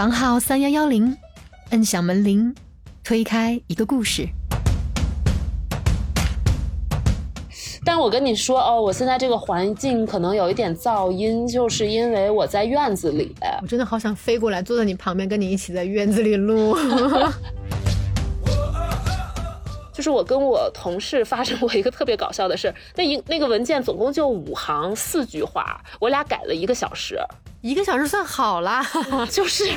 [0.00, 1.14] 房号三幺幺零，
[1.72, 2.54] 摁响门铃，
[3.04, 4.26] 推开一个故事。
[7.84, 13.36] 但我跟你说哦，我现在这个环境可能有一点噪音，就是因为我在院子里。
[13.60, 16.74] 我真的好想飞过来，坐在你旁边，跟你一起在院子里录。
[19.92, 27.20] 就是我跟我同事发生过一个特别搞笑的事，那一那个文件总共就五行四句话，我俩改了一个小时，
[27.62, 28.82] 一个小时算好啦，
[29.30, 29.70] 就是。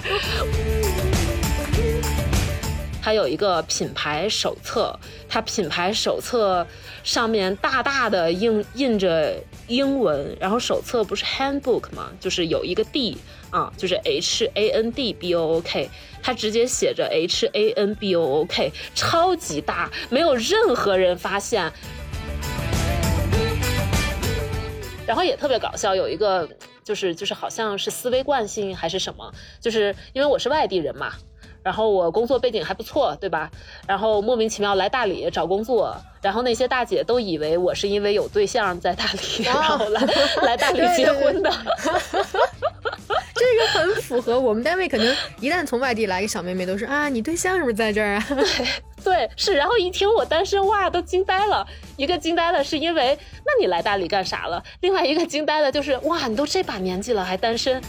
[3.01, 4.97] 它有一个品牌手册，
[5.27, 6.65] 它品牌手册
[7.03, 9.35] 上面大大的印印着
[9.67, 12.09] 英文，然后手册不是 handbook 吗？
[12.21, 13.17] 就是有一个 D
[13.49, 15.89] 啊，就是 H A N D B O O K，
[16.21, 21.69] 它直接写着 H A N B O O K，超级大，没有任何人发现。
[25.05, 26.47] 然后也特别搞笑，有一个
[26.83, 31.13] 就是就是好像是思维惯性还是什么，就是因为我是外地人嘛。
[31.63, 33.49] 然后我工作背景还不错，对吧？
[33.87, 40.01] 然后莫名其妙来大理找工作，然后那些大姐都以为我是因为有对象在大理，然后来
[40.41, 41.51] 来大理结婚的。
[43.35, 48.25] 这个 很符合我们单位，可能一旦从外地来个小妹妹，都是啊，你对象是不是在这儿啊？
[48.29, 48.45] 对
[49.03, 49.53] 对是。
[49.53, 51.67] 然后一听我单身，哇，都惊呆了。
[51.97, 54.63] 一个惊呆了是因为，那你来大理干啥了？
[54.79, 57.81] 另外一个惊呆了就是，哇，你都这把年纪了还单身。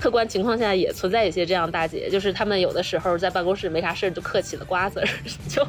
[0.00, 5.06] 客观情况下也存在一些这样大姐，就是他们有的时候在办公室没啥事就嗑起了瓜子儿，
[5.46, 5.62] 就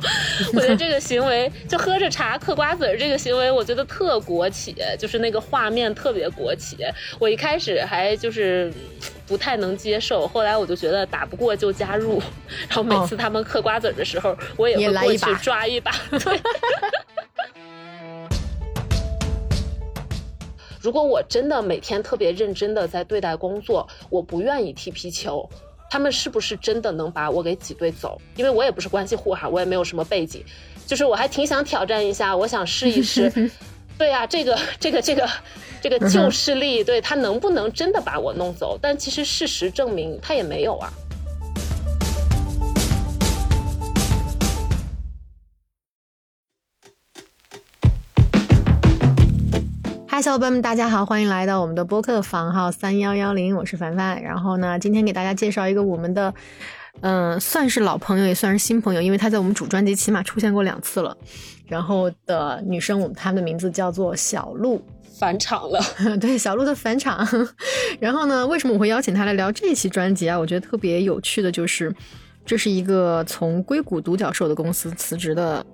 [0.54, 6.78] 我觉得这个行为就喝着茶嗑瓜子儿这个行为，我觉得特国企，就是那个画面特别国企。
[7.20, 8.72] 我一开始还就是
[9.28, 12.22] 不太能接受，后来我就觉得打不过就加入，
[12.70, 15.92] 然后每次他们嗑瓜子儿的时候，我也会过去抓一把。
[16.10, 16.40] 对。
[20.82, 25.48] 如果我真的每天特别认真的在对待工作，我不愿意踢皮球，
[25.92, 28.20] 他们是不是真的能把我给挤兑走？
[28.36, 30.44] 因为我也不是关系户哈，我也没有什么背景，
[30.88, 33.32] 就是我还挺想挑战一下，我想试一试。
[33.96, 35.30] 对呀，这个这个这个
[35.80, 38.76] 这个旧势力，对他能不能真的把我弄走？
[38.82, 40.92] 但其实事实证明他也没有啊。
[50.22, 54.22] 小伙伴们，大家好，欢迎来到我们的播客房号三幺幺零，我是凡凡。
[54.22, 56.32] 然后呢，今天给大家介绍一个我们的，
[57.00, 61.18] 嗯，算是老朋友，也算是新朋友，因为他在我们主专辑起码出现过两次了。
[61.66, 64.80] 然后的女生，我们她的名字叫做小鹿，
[65.18, 65.82] 返场了。
[66.22, 67.28] 对，小鹿的返场。
[68.00, 70.38] 然后呢，为什么我会邀请她来聊这期专辑啊？
[70.38, 71.92] 我觉得特别有趣的就是，
[72.46, 75.66] 这是一个从硅谷独角兽的公司辞职的，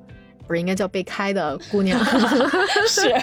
[0.47, 1.99] 不是应该叫被开的姑娘，
[2.87, 3.13] 是。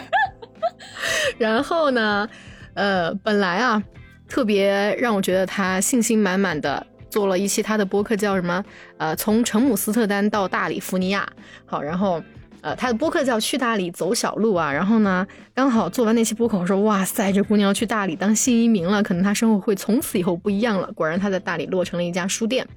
[1.37, 2.27] 然后呢，
[2.73, 3.81] 呃，本来啊，
[4.27, 8.63] 特别让我觉得他信心满满的做了一期他的播客，叫什么？
[8.97, 11.27] 呃，从成姆斯特丹到大理福尼亚。
[11.65, 12.21] 好，然后。
[12.65, 20.91] 呃，他的播客叫去大理走小路啊，然后呢，刚好做完那期播客，我说哇塞，这姑娘要去大理当新移民了，可能她生活会从此以后不一样了。
[20.93, 22.67] 果然她在大理落成了一家书店，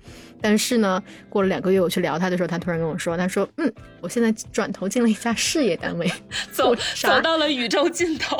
[0.42, 3.72] 但是呢，过了两个月我去聊她的时候，她突然跟我说，她说嗯，
[4.02, 6.06] 我现在转头进了一家事业单位，
[6.52, 8.38] 走走到了宇宙尽头，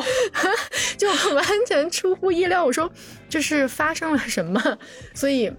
[0.99, 2.63] 就完全出乎意料。
[2.63, 2.93] 我说
[3.27, 4.61] 这是发生了什么？
[5.15, 5.51] 所以。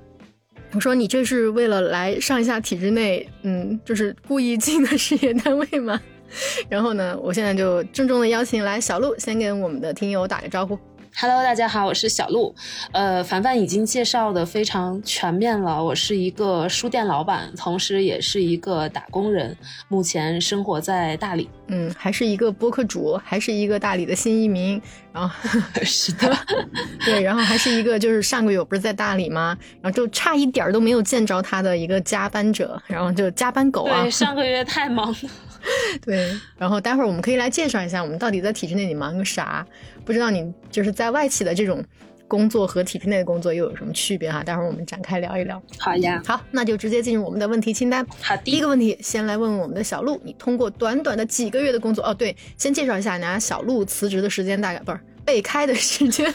[0.74, 6.00] 我说你这是为了来上一下体制内，嗯，就是故意进的事业单位吗？
[6.69, 10.78] 然后呢，我现在就郑重的邀请来小鹿，先跟我们的听友打个招呼。
[11.22, 12.56] Hello，大家好，我是小鹿。
[12.94, 15.84] 呃，凡凡已经介绍的非常全面了。
[15.84, 19.53] 我是一个书店老板，同时也是一个打工人，
[19.90, 21.50] 目前生活在大理。
[21.68, 24.81] 嗯，还是一个播客主，还是一个大理的新移民。
[25.12, 25.35] 然后
[25.84, 26.34] 是的，
[27.03, 29.57] 对，然后还是一个就是上个月我不是在大理吗？
[29.81, 34.03] 然后就差一点都没有见着他的一个加班者，然后就加班狗啊。
[34.03, 35.18] 对，上个月太忙了。
[36.06, 39.66] 对，然后待会儿我们可以来介绍一下，我们到底在体制内你忙个啥？
[40.06, 41.84] 不知道你就是在外企的这种
[42.28, 44.44] 工作和体制内的工作又有什么区别哈？
[44.44, 45.62] 待会儿我们展开聊一聊。
[45.80, 48.06] 好呀，好，那就直接进入我们的问题清单。
[48.22, 56.34] 好，第一个问题，先来问问我们的小鹿，你通过短短的几个月的工作，哦，对，先介绍一下，你家小鹿辞职的时间大概不是被开的时间，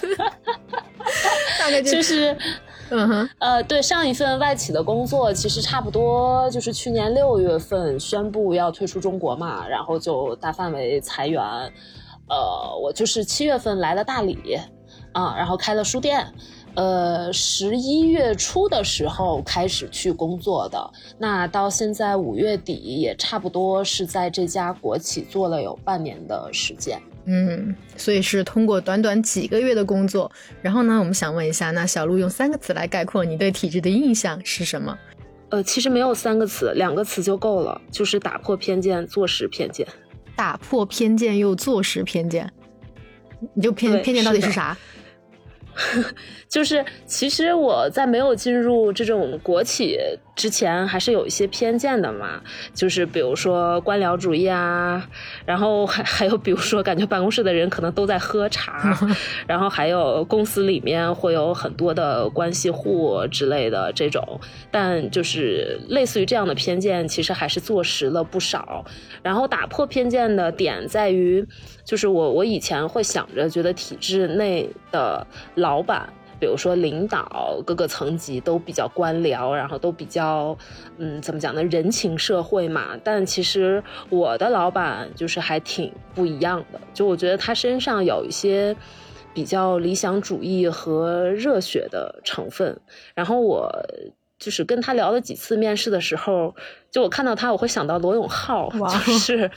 [1.59, 2.37] 大概就是。
[2.97, 11.43] 嗯哼，呃，对，上一份外企的工作其实差不多就是去年六月份宣布要退出中国嘛，然后就大范围裁员。
[12.29, 14.59] 呃，我就是七月份来了大理，
[15.13, 16.27] 啊，然后开了书店，
[16.75, 26.99] 呃，十一月初的时候开始去工作的，那到现在五月底也差不多是在这家国企做了有半年的时间。
[27.27, 30.31] 嗯，所以是通过短短几个月的工作，
[30.61, 34.99] 然后呢，我们想问一下，那小鹿用三个词来概括你对体制的印象是什么？
[35.51, 39.87] 呃，其实没有三个词，两个词就够了，就是打破偏见，坐实偏见。
[40.37, 42.53] 打破偏见又坐实偏见，
[43.55, 44.77] 你就偏偏见到底是啥？
[46.49, 49.99] 就是，其实我在没有进入这种国企
[50.35, 52.41] 之前，还是有一些偏见的嘛。
[52.73, 55.09] 就是比如说官僚主义啊，
[55.45, 58.99] 然后还还有比如说，感觉办公室的人可能都在喝茶，
[59.47, 64.23] 然后还有公司里面会有很多的关系户之类的这种。
[64.71, 68.85] 但就是类似于这样的偏见，其实还是坐实了不少。
[69.23, 71.47] 然后打破偏见的点在于，
[71.85, 75.27] 就是我我以前会想着觉得体制内的。
[75.57, 76.13] 老板，
[76.45, 80.55] 比如说领导，各个层级都比较官僚，然后都比较，
[80.99, 81.65] 嗯，怎么讲呢？
[81.65, 82.89] 人情社会嘛。
[83.03, 88.77] 但其实我的老板就是还挺不一样的，就我觉得他身上有一些
[89.33, 92.79] 比较理想主义和热血的成分。
[93.15, 93.73] 然后我
[94.39, 96.55] 就是跟他聊了几次面试的时候，
[96.91, 99.51] 就我看到他，我会想到罗永浩，就 是。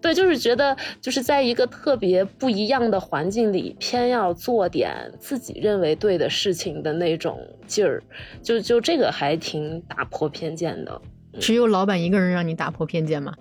[0.00, 8.02] 对，就是觉得就是在一个特别不一样的环境里，偏要做点自己认为对的事情的那种劲儿，
[8.42, 11.00] 就就这个还挺打破偏见的。
[11.40, 13.34] 只有老板一个人让你打破偏见吗？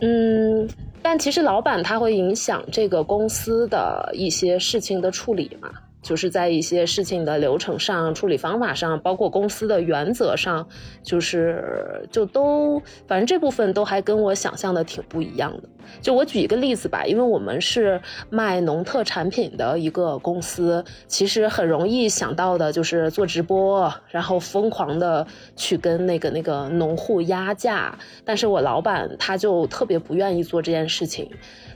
[0.00, 0.68] 嗯，
[1.02, 5.70] 但其实老板他会影响这个公司的一些事情的处理嘛。
[6.02, 10.66] 就是在一些事情的流程上、处理方法上，包括公司的原则上，
[11.02, 15.68] 就是就都，反正这部分都还跟我想象的挺不一样的。
[16.00, 25.26] 就我举一个例子吧，因为我们是卖农特产品的一个公司，其实很容易想到的就是做直播，然后疯狂的
[25.56, 27.98] 去跟那个那个农户压价。
[28.24, 31.30] 但是我老板他就特别不愿意做这件事情。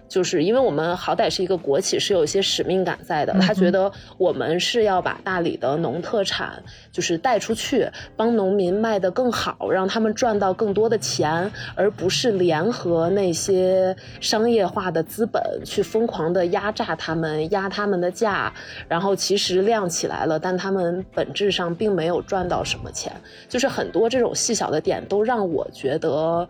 [0.08, 3.34] 就是因为我们好歹是一个国企，是有一些使命感在的。
[3.40, 6.62] 他觉得我们是要把大理的农特产
[6.92, 18.52] 就是带出去，帮农民卖得更好，让他们赚到更多的钱，而不是联合那些商业化的资本去疯狂的压榨他们，压他们的价。
[18.86, 23.10] 然后其实量起来了，但他们本质上并没有赚到什么钱。
[23.48, 26.46] 就是很多这种细小的点都让我觉得。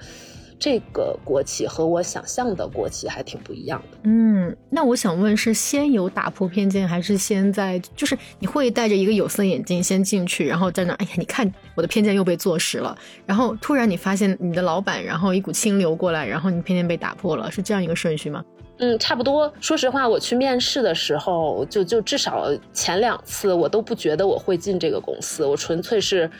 [0.58, 3.98] 这个国企和我想象的国企还挺不一样的。
[4.04, 12.96] 嗯，那我想问，是先有打破偏见，还是先在就是你会戴着一个有色眼镜先进去，然后在那，哎呀，你看我的偏见又被坐实了，
[13.26, 18.44] 然后突然你发现你的老板，然后一股清流过来，然后你偏见被打破了，是这样一个顺序吗？
[18.78, 19.52] 嗯，差不多。
[19.60, 26.30] 说实话，我去面试的时候，就就至少前两次我都不觉得我会进这个公司，我纯粹是。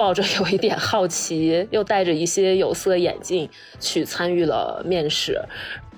[0.00, 3.46] 抱着有一点好奇，又带着一些有色眼镜
[3.78, 5.38] 去参与了面试，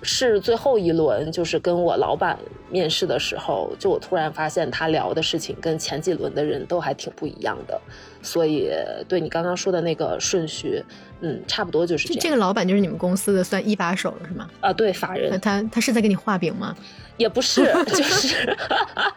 [0.02, 2.36] 是最后一轮，就是跟我老板
[2.68, 7.80] 面试的时候，就我突然发现他聊的事情跟前几轮的人都还挺不一样的，
[8.22, 8.72] 所以
[9.06, 10.84] 对你刚刚说的那个顺序，
[11.20, 12.20] 嗯，差不多就是这样。
[12.20, 14.50] 这个老板就是你们公司的算一把手了，是吗？
[14.60, 15.38] 啊，对，法人。
[15.38, 16.76] 他他是在给你画饼吗？
[17.18, 18.56] 也不是， 就是，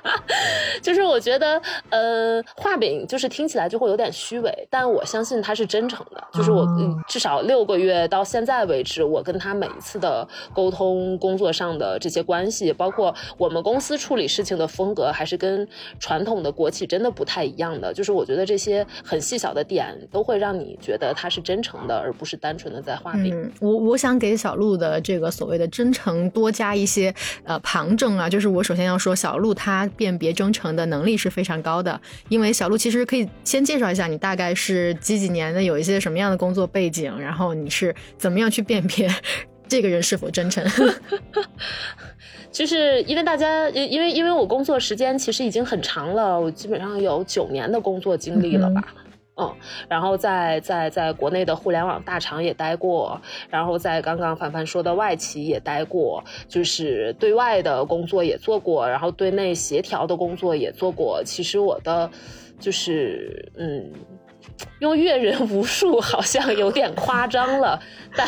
[0.83, 6.21] 就是我觉得，呃，画饼就是听起来就会有点虚伪，但我相信他是真诚的。
[6.33, 15.65] 就是我嗯至少六个月到现在为止，我跟他每一次的沟通、工作上的这些关系，包括我们公司处理事情的风格，还是跟
[16.01, 17.93] 传统的国企真的不太一样的。
[17.93, 23.49] 就是我觉得这些很细小的点，都会让你觉得他是真诚的，而不是单纯的在画饼。
[23.61, 27.85] 我我想给小鹿的这个所谓的真诚多加一些呃旁。
[27.85, 31.99] 旁证啊，就是我首先要说，小鹿他辨别真诚的能力是非常高的。
[32.29, 39.09] 因为小鹿其实可以先介绍一下，你大概是几几年的，有一些什么样的工作背景，然后你是怎么样去辨别
[39.67, 40.63] 这个人是否真诚。
[42.51, 48.81] 就是因为大家，因为因为我工作时间其实已经很长了，我基本上有九年的工作经历了吧。
[49.37, 49.53] 嗯
[49.89, 61.21] 然后在在在国内的互联网大厂也待过，然后在刚刚凡凡说的外企也待过，就是对外的工作也做过，然后对内协调的工作也做过。
[61.25, 62.09] 其实我的
[62.59, 63.91] 就是嗯。
[64.79, 67.77] 用阅人无数好像有点夸张了，
[68.15, 68.27] 但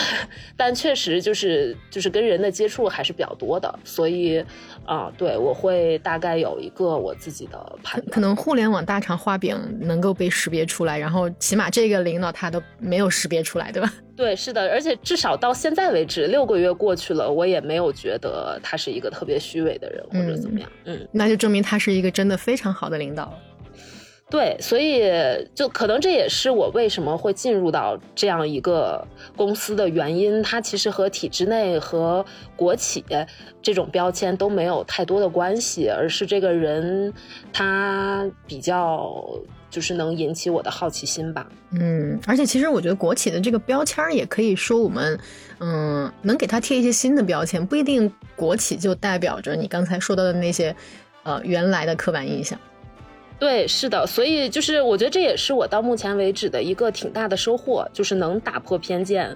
[0.57, 4.43] 但确实就是就是跟人的接触还是比较多的，所以
[4.87, 8.09] 啊，对我会大概有一个我自己的判断。
[8.11, 13.93] 可能互联网大厂画饼能够被识别出来，然后起码这个领导他都没有识别出来，对吧？
[14.15, 20.67] 对，是的，而且至少到现在为止，六个月过去了，我也没有觉得他是一个特别虚伪的人或者怎么样。
[20.85, 23.31] 嗯，那就证明他是一个真的非常好的领导。
[24.29, 25.09] 对，所以
[25.55, 29.07] 就可能这也是我为什么会进入到这样一个
[29.37, 30.43] 公司的原因。
[30.43, 33.01] 它其实和体制内和国企
[33.61, 37.13] 这种标签都没有太多的关系，而是这个人
[37.53, 39.23] 他比较
[39.69, 41.47] 就是能引起我的好奇心吧。
[41.71, 45.17] 嗯，而且其实我觉得国企的这个标签也可以说我们
[45.59, 50.75] 嗯能给它贴一些新的标签，不一定国企就代表着你刚才说到的那些
[51.23, 52.59] 呃原来的刻板印象。
[53.39, 59.35] 对，是的，所以就是我觉得这也是我到目前为止的一个挺大的收获，就是能打破偏见，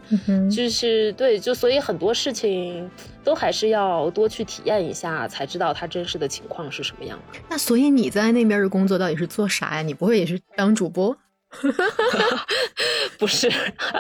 [0.50, 2.90] 就是对，就所以很多事情
[3.24, 7.40] 都还是要多去体验一下，才知道它真实的情况是什么样的。
[7.50, 9.82] 那所以你在那边的工作到底是做啥呀？
[9.84, 11.16] 你不会也是当主播？
[13.22, 13.48] 不是，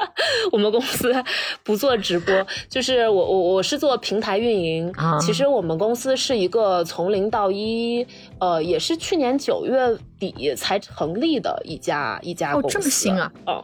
[0.52, 1.14] 我们公司
[1.64, 2.34] 不做直播，
[2.68, 4.92] 就是我我我是做平台运营。
[5.22, 8.04] 其实我们公司是一个从零到一，
[8.40, 12.68] 呃，也是去年九月底才成立的一家一家公司。
[12.68, 13.32] 哦，这么新啊！
[13.46, 13.64] 哦，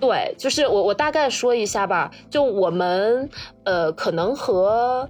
[0.00, 3.28] 对，就是我我大概说一下吧，就我们
[3.64, 5.06] 呃，可能和。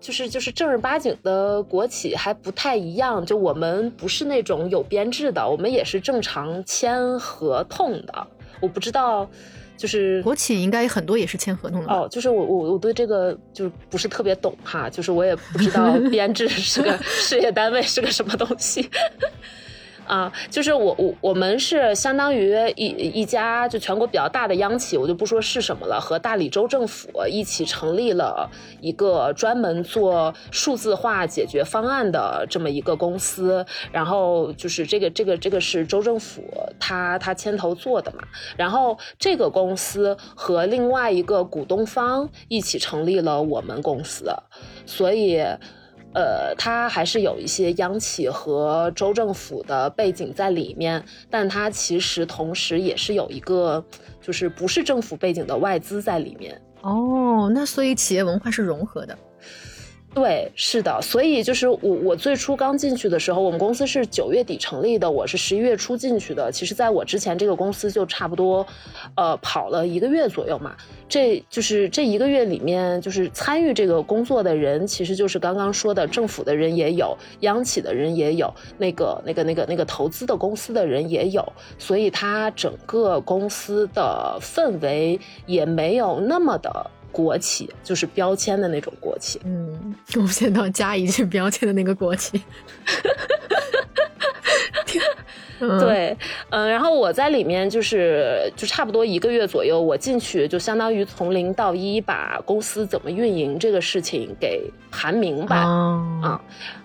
[0.00, 8.26] 就是就是正儿八经的国企还不太一样，就我们不是那种有编制的，我们也是正常签合同的。
[8.60, 9.28] 我不知道，
[9.76, 12.08] 就是国企应该很多也是签合同的哦。
[12.10, 18.88] 就是我我我对这个就不是特别懂哈，就是我也不知道 编制是个事业单位是个什么东西。
[20.08, 22.86] 啊，就是我我我们是相当于一
[23.20, 28.50] 一家就全国比较大的央企，我就不说是什么了，和大理州政府一起成立了
[28.80, 33.66] 一个专门做数字化解决方案的这么一个公司。
[33.92, 36.42] 然后就是这个这个这个是州政府
[36.80, 38.22] 他他牵头做的嘛。
[38.56, 44.32] 然后这个公司和另外一个股东方一起成立了我们公司，
[44.86, 45.44] 所以。
[46.18, 53.84] 呃，它还是有一些央企和州政府的背景在里面，但它其实同时也是有一个，
[54.20, 56.60] 就是不是政府背景的外资在里面。
[56.82, 59.16] 哦，那所以企业文化是融合的。
[60.14, 66.50] 对，是的，所以就是我我最初刚进去的时候，我们公司是九月底成立的，我是十一月初进去的。
[66.50, 68.66] 其实，在我之前，这个公司就差不多，
[69.14, 70.74] 呃，跑了一个月左右嘛。
[71.08, 81.46] 这就是这一个月里面，就是参与这个工作的人，其实就是刚刚说的政府的人也有，央企的人也有，那个那个那个那个投资的公司的人也有，
[81.78, 86.90] 所以它整个公司的氛围也没有那么的。
[87.10, 92.40] 国企就是标签的那种国企，嗯，我们现在加一句标签的那个国企。
[95.58, 96.16] 对，
[96.50, 106.40] 嗯，然后我在里面就是就差不多一个月左右，我进去就相当于从零到一把公司怎么运营这个事情给盘明白啊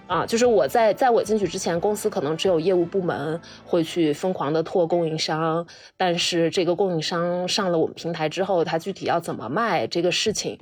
[0.08, 5.66] 啊，就是我在在我进去之前，公司可能只有业务部门会去疯狂的拓供应商，
[5.98, 10.58] 但是这个供应商上了我们平台之后，他具体要怎么卖这个事情。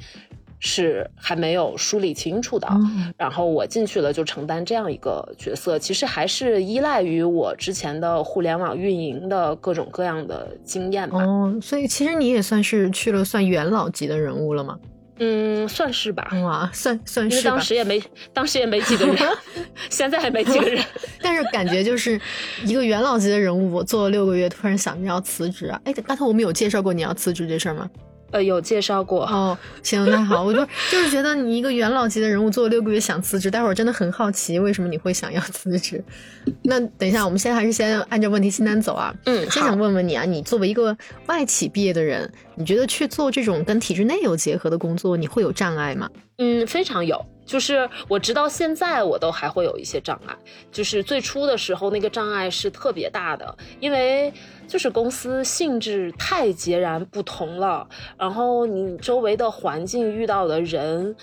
[0.64, 2.70] 是还没有梳理清楚的，
[3.18, 11.18] 然后我进去了就承担这样一个角色，其实还是依赖于我之前的互联网运营的各种各样的经验吧。
[11.24, 14.78] 哦，所以其实你也算是去了算元老级的人物了吗？
[15.24, 16.30] 嗯，算是吧。
[16.44, 17.38] 哇，算算是。
[17.38, 19.18] 因为当时也没，当时也没几个人，
[19.90, 20.84] 现在还没几个人。
[21.22, 22.20] 但是感觉就是
[22.66, 25.82] 一个元老级的人物，我做了六个月，突然想着要辞职啊！
[25.86, 27.90] 哎，刚才我们有介绍过你要辞职这事儿吗？
[28.32, 29.58] 呃，有介绍过哦。
[29.84, 36.04] 行，那好，我就就是觉得你一个元老级的人物做了六个月想辞职，待会儿真的很好奇为什么你会想要辞职。
[36.64, 39.14] 那等一下，我们现在还是先按照问题清单走啊。
[39.26, 40.96] 嗯，先想问问你啊，你作为一个
[41.28, 46.10] 外企毕业的人，你觉得去做这种跟体制内有结合的工作，你会有障碍吗？
[46.38, 47.24] 嗯，非常有。
[47.44, 50.34] 就是我直到现在我都还会有一些障碍，
[50.72, 54.32] 就是最初的时候那个障碍是特别大的，因为
[54.72, 57.86] 就是公司性质太截然不同了，
[58.18, 61.14] 然后你周围的环境遇到的人。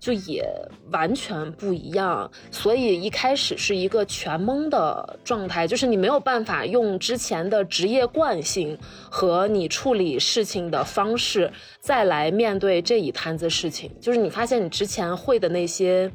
[0.00, 0.48] 就也
[0.92, 8.78] 完全不一样，所以一开始是一个全懵的状态，就是你没有办法用之前的职业惯性
[9.10, 11.50] 和你处理事情的方式
[11.80, 16.08] 再来面对这一摊子事情，就是你发现你之前会的那些。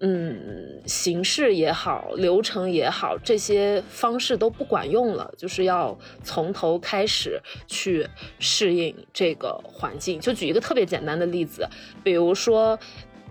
[0.00, 8.06] 嗯，形式也好，流程也好，这些方式都不管用了，就是要从头开始去
[8.38, 10.20] 适应这个环境。
[10.20, 11.68] 就举一个特别简单的例子，
[12.04, 12.78] 比如说，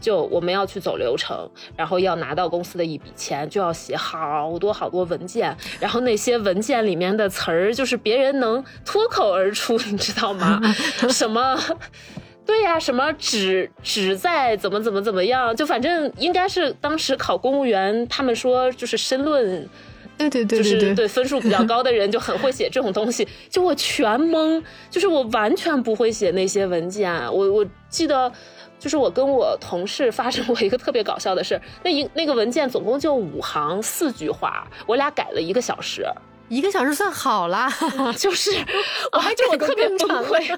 [0.02, 10.62] 就我们要去走流程，然后要拿到公司的一笔钱，就要写好多好多文件，然后那些文件里面的词儿，就是别人能脱口而出，你知道吗？
[11.10, 11.58] 什么？
[12.48, 19.70] 对呀，什么只只在怎么怎么怎么样，就反正应该是当时考公务员，他们说就是申论，
[20.18, 27.14] 对对对，就是对分数比较高的人就很会写这种东西，就我全懵，就是我完全不会写那些文件。
[27.26, 28.32] 我我记得，
[28.80, 36.06] 就是我跟我同事发生过一个特别搞笑的事，那一那个文件总共就五行四句话，我俩改了一个小时，
[36.48, 37.70] 一个小时算好啦，
[38.18, 38.52] 就是
[39.12, 40.50] 我还就我特别崩溃。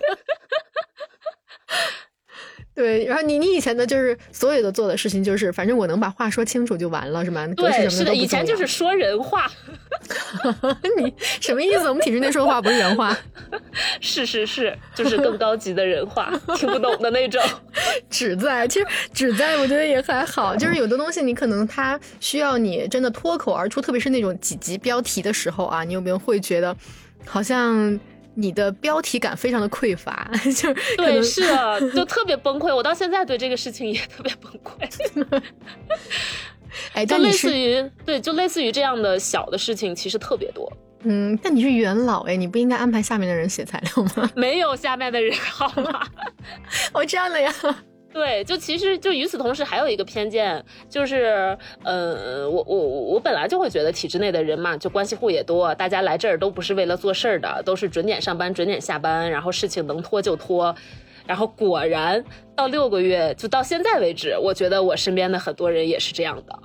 [2.75, 7.45] 对，然后你你以前的就是所有的做的事情，就是反正我能把话说清楚就完了，是吗？
[7.57, 9.51] 对，是的，以前就是说人话。
[10.97, 11.89] 你什么意思？
[11.89, 13.17] 我们体制内说话不是人话？
[13.99, 17.41] 是是是，就是更高级的人话，听不懂的那种。
[18.09, 20.55] 只在，其实只在，我觉得也还好。
[20.55, 26.73] 就是有的东西，你可能它需要你真的脱口而出，特别是那种几级标题的时候啊，你有没有会觉得
[27.25, 27.99] 好像？
[28.36, 32.74] 你的标题感非常的匮乏， 就是对，是啊，就特别崩溃。
[32.74, 35.41] 我到现在对这个事情也特别崩溃。
[36.93, 40.71] 哎，就类似于对，就类似于这样的小的事情，其实特别多。
[41.03, 44.29] 嗯，但你是元老哎，你不应该安排下面的人写材料吗？
[44.36, 46.07] 没有下面的人好吗？
[46.93, 47.53] 我， 这样的呀。
[48.19, 52.77] 对，就其实就与此同时，还有一个偏见，就是，呃，我我
[53.13, 60.75] 我本来就会觉得体制内的人嘛，就关系户也多，大家来这儿都不是为了做事儿的，都是准点上班、准点下班，然后事情能拖就拖，
[61.25, 62.21] 然后果然
[62.57, 66.59] 到六个月，就到现在为止，我觉得我身边的很多人也是这样的。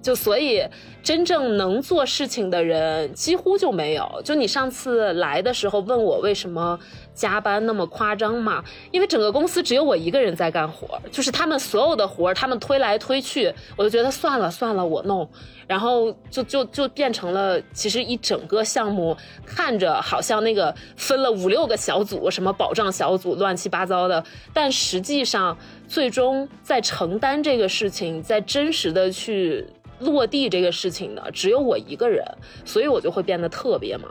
[0.00, 0.62] 就所以，
[1.02, 4.22] 真正能做事情的人几乎就没有。
[4.24, 6.78] 就你上次来的时候问我为什么
[7.18, 8.62] 加班那么夸张嘛？
[8.92, 15.28] 因为整个公司只有我一个人在干活，就是他们所有的活他们推来推去，我就觉得算了算了，我弄。
[15.66, 25.58] 然后就就就变成了，其实一整个项目看着好像那个分了五六个小组，什么保障小组，乱七八糟的，但实际上
[25.88, 29.66] 最终在承担这个事情，在真实的去。
[30.00, 32.24] 落地这个事情呢，只有我一个人，
[32.64, 34.08] 所以我就会变得特别忙。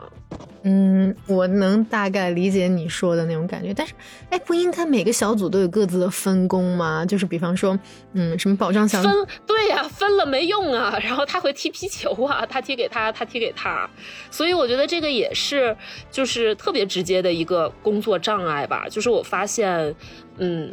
[0.70, 3.94] 嗯，我能大概理解你说的那种感觉，但是，
[4.28, 7.06] 哎，不应该每个小组都有各自的分工吗？
[7.06, 7.78] 就是比方说，
[8.12, 9.10] 嗯，什么保障小分，
[9.46, 13.88] 对呀，分了没用啊，然后他会踢皮球啊，他踢给他，他踢给他，
[14.30, 15.74] 所以我觉得这个也是，
[16.10, 18.86] 就是特别直接的一个工作障碍吧。
[18.90, 19.94] 就是我发现，
[20.36, 20.70] 嗯。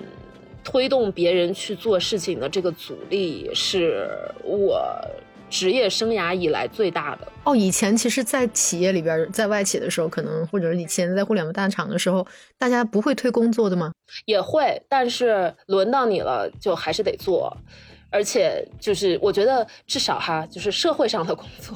[0.68, 4.10] 推动别人去做事情的这个阻力，是
[4.44, 4.84] 我
[5.50, 7.28] 职业生涯以来最大的。
[7.44, 12.26] 哦，以前其实，在企业里边，在外企的时候，可能或者是以前在互联网大厂的时候，
[12.58, 13.92] 大家不会推工作的吗？
[14.26, 17.56] 也会，但是轮到你了，就还是得做。
[18.16, 21.76] 而且就是，我觉得至少哈，就是社会上的工作，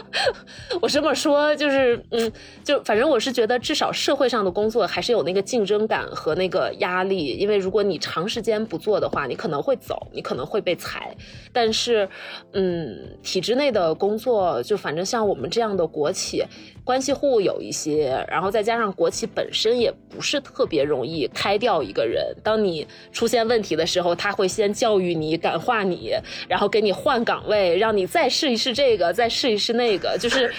[0.80, 2.32] 我这么说就是，嗯，
[2.64, 7.36] 就反正我是觉得，至少社会上的工作还是有那个竞争感和那个压力。
[7.36, 11.14] 因为如果你长时间不做的话，你可能会走，你可能会被裁。
[11.52, 12.08] 但是，
[12.54, 16.42] 嗯，体制内的工作，就反正像我们这样的国企。
[16.86, 22.24] 关系户有一些，然后再加上国企本身也不是特别容易开掉一个人。
[22.44, 26.12] 当你出现问题的时候，他会先教育你、感化你，
[26.46, 30.52] 然后给你换岗位，让你再试一试这个，再试一试那个，就是，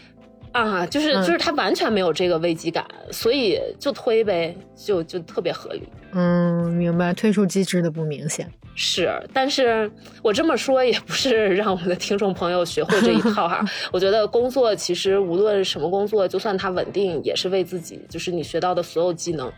[0.52, 5.82] 啊，就是就是他完全没有这个危机感，所以就推呗，就就特别合理。
[6.14, 8.50] 嗯，明白，退出机制的不明显。
[8.76, 9.88] 是，但是
[10.20, 13.64] 我这么说也不是 让我们的听众朋友学会这一套哈。
[13.92, 19.52] 我觉得工作其实无论什么工作，就算它稳定，也是为自己，就是你学到的所有技能，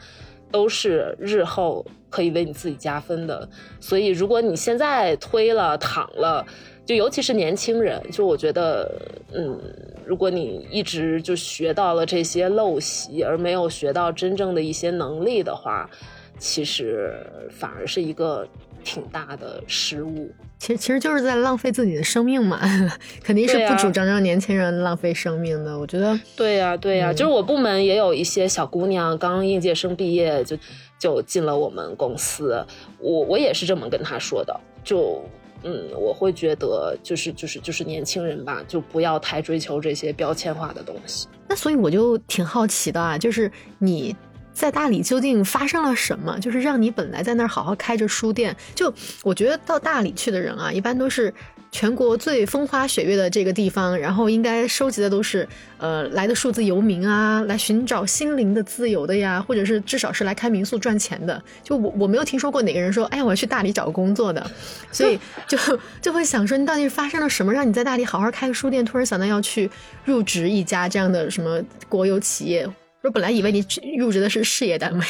[0.50, 3.48] 都是日后可以为你自己加分的。
[3.80, 6.44] 所以如果你现在推了躺了，
[6.84, 9.00] 就尤其是年轻人，就我觉得，
[9.32, 9.58] 嗯，
[10.04, 15.88] 如果你一直就学到了这些陋习，而没有学到真正的一些能力的话，
[16.38, 17.16] 其实
[17.50, 18.46] 反而是一个。
[18.86, 22.60] 挺大的失误，其实其实就是在浪费自己的生命嘛，
[23.20, 25.76] 肯定是不主张让年轻人浪费生命的。
[25.76, 30.56] 我觉得，对呀对呀，就是我部门也有一些小姑娘刚应届生毕业就
[31.00, 32.64] 就进了我们公司，
[33.00, 35.20] 我我也是这么跟她说的，就
[35.64, 41.26] 嗯，我会觉得就是就是就是年轻人吧，就不要太追求这些标签化的东西。
[41.48, 44.14] 那所以我就挺好奇的啊，就是你。
[44.56, 46.38] 在大理究竟发生了什么？
[46.40, 48.92] 就是让你本来在那儿好好开着书店，就
[49.22, 51.32] 我觉得到大理去的人啊，一般都是
[51.70, 61.42] 全国最风花雪月的这个地方，然后应该收集的都是呃来的数字游民啊，来寻找心灵的自由的呀，或者是至少是来开民宿赚钱的。
[61.62, 64.50] 就我我没有听说过哪个人说，哎呀，我要去大理找工作的，
[64.90, 65.58] 所以就
[66.00, 69.70] 就会想说，你到底是发生了什么，让你在大理好好开个书店，突然想到要去
[70.06, 72.66] 入职一家这样的什么国有企业？
[73.06, 73.64] 我本来以为你
[73.96, 75.04] 入职的是事业单位，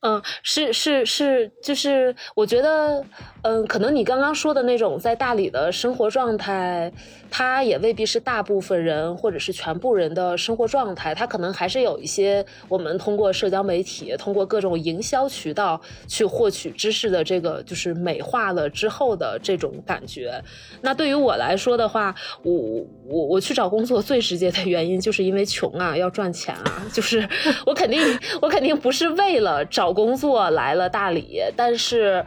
[0.00, 3.04] 嗯，是是是，就是我觉得，
[3.42, 6.92] 嗯，可能你刚刚说的那种在大理的生活状态，
[7.32, 20.38] 它也未必是大部分人或者是全部人的生活状态，它可能还是有一些我们通过社交媒体、通过各种营销渠道去获取知识的这个，就是美化了之后的这种感觉。
[20.82, 22.52] 那对于我来说的话，我
[23.06, 27.26] 我我去找工作最直接的原因就是因为穷啊，要赚钱啊，就是
[27.64, 27.98] 我肯定
[28.42, 29.92] 我肯定不是为了找。
[29.92, 32.24] 工作来了大理，但是，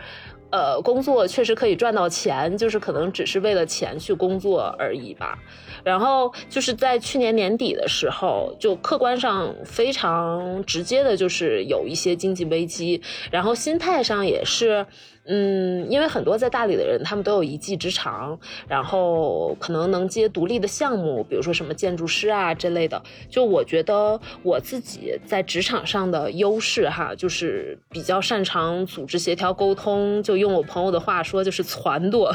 [0.56, 5.38] 呃，工作确实可以赚到钱，就是可能只是为了钱去工作而已吧。
[5.86, 14.86] 然后就是在去年年底的时候，就客观上非常直接的，就是有一些经济危机，然后心态上也是。
[15.28, 23.02] 嗯，因为很多在大理的人，他们都有一技之长，然后可能能接独立的项目，比如说什么建筑师啊这类的。
[23.28, 32.32] 就我觉得我自己在职场上的优势哈，就是比较擅长组织协调沟通，就用我朋友的话说，就是撺掇。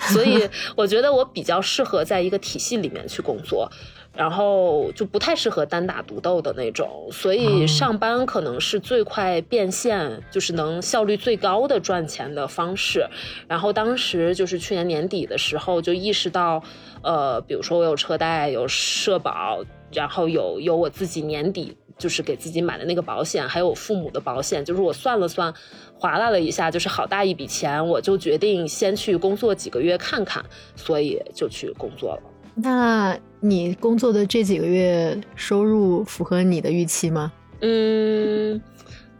[0.00, 3.70] 所以我觉得我比较适合在一个体系里面去工作。
[4.16, 13.06] 然后就不太适合单打独斗的那种，所以上班可能是最快变现，就是能效率最高的赚钱的方式。
[13.46, 16.60] 然后当时就是去年年底的时候，就意识到，
[17.02, 25.52] 呃，比如说我有车贷，有社保，然后有有我自己年底就是给自己买的那个保险，还有我父母的保险，就是我算了算，
[25.98, 30.44] 划拉了一下，就是好大一笔钱，我就决定先去工作几个月看看，
[30.76, 32.22] 所以就去工作了。
[32.54, 37.32] 那你工作的这几个月收入符合你的预期吗？
[37.60, 38.60] 嗯，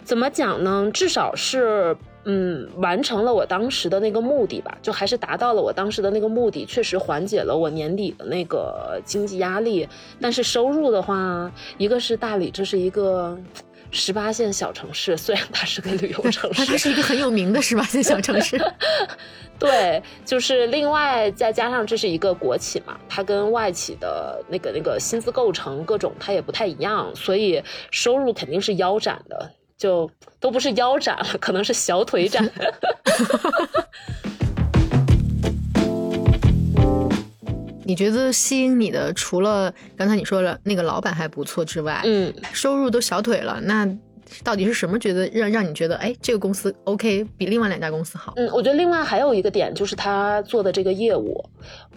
[0.05, 0.89] 怎么讲呢？
[0.93, 1.97] 至少是
[2.31, 9.89] 嗯完成了我当时的那个目的吧，就还是达到了我当时的那个目的，确实缓解了我年底的那个经济压力。
[10.21, 13.39] 但是收入的话，一个是大理，这是一个
[13.91, 18.61] 十八线小城市，虽然它是个旅游城市，它是一个很有名的十八线小城市。
[19.59, 30.11] 对，就是另外再加上这是一个国企嘛，它跟外企的那个那个薪资构成各种它也不太一样，所以收入肯定是腰斩的，就
[30.41, 32.45] 都不是腰斩了，可能是小腿斩。
[37.85, 43.89] 你觉得吸引你的除了刚才你说了那个老板还不错之外，嗯，收入都小腿了，那？
[44.45, 48.33] 到底是什么觉得让让你觉得哎这个公司 OK 比另外两家公司好？
[48.37, 51.45] 嗯，我觉得另外还有一个点就是他做的这个业务，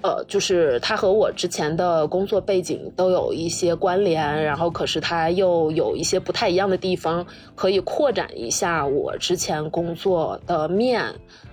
[0.02, 11.04] 呃，就是他和我之前的工作背景都有一些关联，然后可是他又有一些不太一样的地方，可以扩展一下我之前工作的面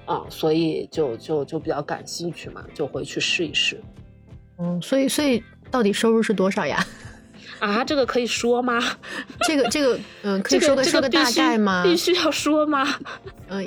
[0.07, 3.81] 啊，所以就就就比较感兴趣嘛，就回去试一试。
[4.59, 6.85] 嗯，所以所以到底收入是多少呀？
[7.59, 8.79] 啊，这个可以说吗？
[9.47, 11.83] 这个这个，嗯，可以说个说个大概吗？
[11.83, 12.87] 必须要说吗？
[13.49, 13.67] 嗯，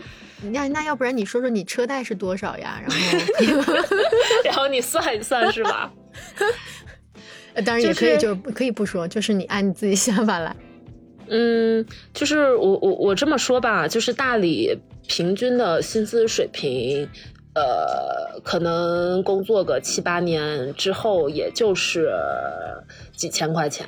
[0.51, 2.81] 那那要不然你说说你车贷是多少呀？
[2.81, 2.89] 然
[3.63, 3.73] 后
[4.45, 5.91] 然后你算一算是吧？
[7.65, 10.55] 当然也可以，就是可以不说，就是你按你自己想法来。
[11.33, 14.77] 嗯，就是我我我这么说吧，就是大理
[15.07, 17.07] 平均的薪资水平。
[17.53, 22.13] 呃，可能工作个七八年之后，也就是
[23.13, 23.85] 几千块钱。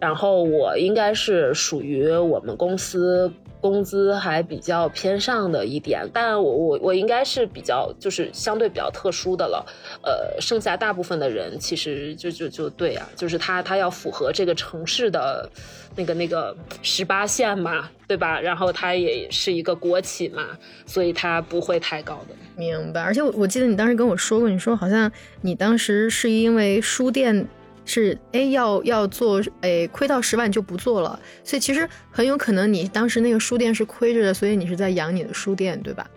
[0.00, 3.32] 然后我应该是属于我们公司
[3.64, 9.64] 工资还比较偏上的一点，但我我我应该是比较就是相对比较特殊的了。
[10.02, 15.48] 呃，剩下大部分的人其实就就就对啊，就是他他要符合这个城市的。
[15.96, 18.40] 那个那个十八线嘛，对吧？
[18.40, 20.42] 然后他也是一个国企嘛，
[20.84, 22.34] 所以它不会太高的。
[22.56, 23.00] 明白。
[23.00, 25.08] 而且我我记得你当时跟我说过，你说好像
[25.42, 27.46] 你当时是因为书店
[27.84, 36.08] 是哎要要做哎亏到十万就不做了，所以其实很有可能你当时那个书店是亏着的，所以你是在养你的书店，对吧？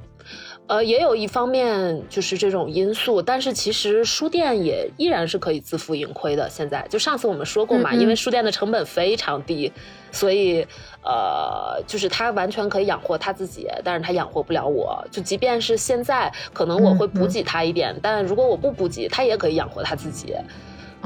[0.67, 6.49] 呃，也有一方面就是这种因素，但是其实书店也依然是可以自负盈亏的。
[6.49, 9.71] 现在就上次我们说过嘛，因为书店的成本非常低，
[10.12, 10.67] 所以
[11.06, 15.01] 呃，就是他完全可以养活他自己，但是他养活不了我。
[15.10, 20.36] 就即便是现在，可能我会补给他一点，但如果我不补给，他也可以养活他自己。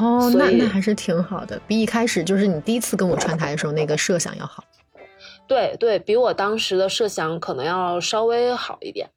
[0.02, 4.64] 哦，那那还是挺好的，比一开始就是你第一次跟我串台的时候那个设想要好。
[5.48, 9.10] 对对，比我当时的设想可能要稍微好一点。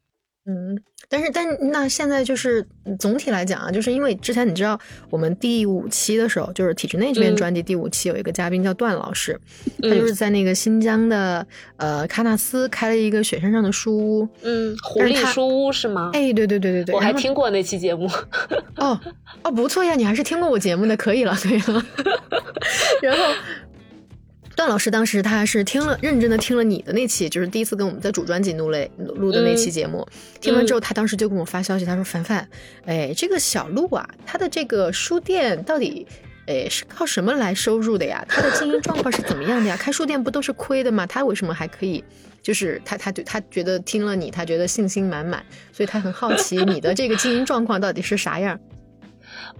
[0.46, 0.78] 嗯，
[1.08, 2.66] 但是但那现在就是
[2.98, 4.78] 总体来讲啊，就是因为之前你知道
[5.08, 9.40] 我们第五期的时候，就是体制内这边专辑第五期有一个嘉宾叫段老师，
[9.80, 11.46] 他就是在那个新疆的
[11.78, 16.10] 呃喀纳斯开了一个雪山上的书屋，嗯，狐狸书屋是吗？
[16.12, 18.06] 哎，对对对对对，我还听过那期节目。
[18.76, 19.00] 哦
[19.42, 21.82] 哦，不错呀，你还是听过我节目的，可以了，可以了。
[23.00, 23.24] 然后。
[24.56, 30.06] 段老师当时他是听了认真的听了你的那期，就是第一次跟我们在主专辑录了录的那期节目，
[30.40, 32.48] 听完之后他当时就跟我发消息，他说：“凡凡，
[32.84, 36.06] 哎，这个小鹿啊，他的这个书店到底，
[36.46, 38.24] 哎，是靠什么来收入的呀？
[38.28, 39.76] 他的经营状况是怎么样的呀？
[39.76, 41.04] 开书店不都是亏的吗？
[41.06, 42.04] 他为什么还可以？
[42.42, 48.58] 就是他他对他觉得听了你，他觉得信心满满，所以他很好奇你的这个经营状况到底是啥样。”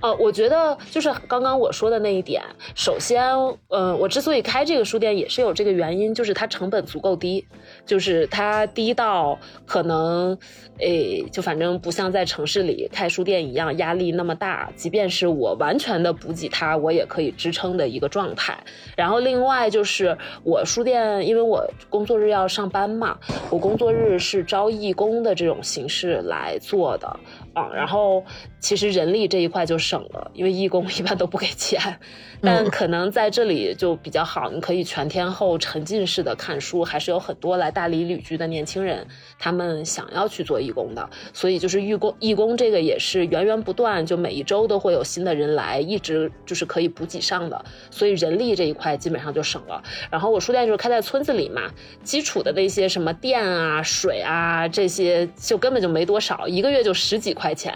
[0.00, 2.42] 呃，我觉得就是刚刚我说的那一点。
[2.74, 3.24] 首先，
[3.68, 7.46] 呃，我之所以开这个书店也是有这个原因，就是它成本足够低，
[7.86, 10.36] 就是它低到可能，
[10.78, 14.70] 诶，就反正不像在城市里开书店一样压力那么大。
[14.76, 18.58] 即便是我完全的补给它，我也可以支撑的一个状态。
[18.96, 23.16] 然后另外就是我书店，因为我工作日要上班嘛，
[23.48, 27.08] 我工作日是招义工的这种形式来做的。
[27.54, 28.24] 啊，然后
[28.64, 31.98] 其实人力这一块就省了，因为义工一般都不给钱，
[32.40, 39.06] 但可能在这里就比较好，你可以全天候沉浸式的看书，还是有很多来大理旅居的年轻人，
[39.38, 49.82] 他们想要去做义工的，所以就是义工义工这个也是源源不断，就每一周都会有新的人来，一直就是可以补给上的，所以人力这一块基本上就省了。
[50.10, 51.70] 然后我书店就是开在村子里嘛，
[52.02, 57.54] 基础的那些什么电啊、水啊这些就根本就没多少，一个月就十几块。
[57.54, 57.72] 钱，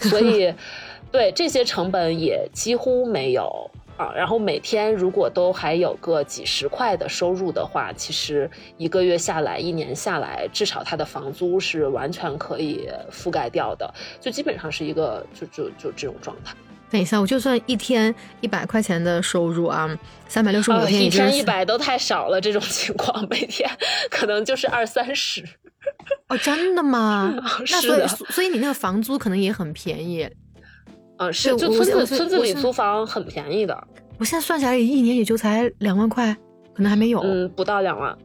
[0.08, 0.52] 所以
[1.10, 4.12] 对这些成本也几乎没有啊。
[4.14, 13.92] 然后每天如果都还有个几十块的收入的话，其实一个月下来，一年下来，至少他的房租是完全可以覆盖掉的。
[14.20, 16.54] 就基本上是一个就就就这种状态。
[16.90, 19.86] 等一下，我就算一天一百块钱的收入啊，
[20.26, 22.40] 三百六十五 天一天一百都太少了。
[22.40, 23.68] 这种情况每天
[24.10, 25.44] 可能就是二三十。
[26.28, 27.34] 哦，真的吗？
[27.70, 30.28] 那所以，所以你那个房租可能也很便宜。
[31.18, 33.76] 嗯，是，就村子村子里租房很便宜的。
[34.18, 36.34] 我现在算下来，一年也就才两万块，
[36.74, 37.20] 可能还没有。
[37.20, 38.16] 嗯，不到两万。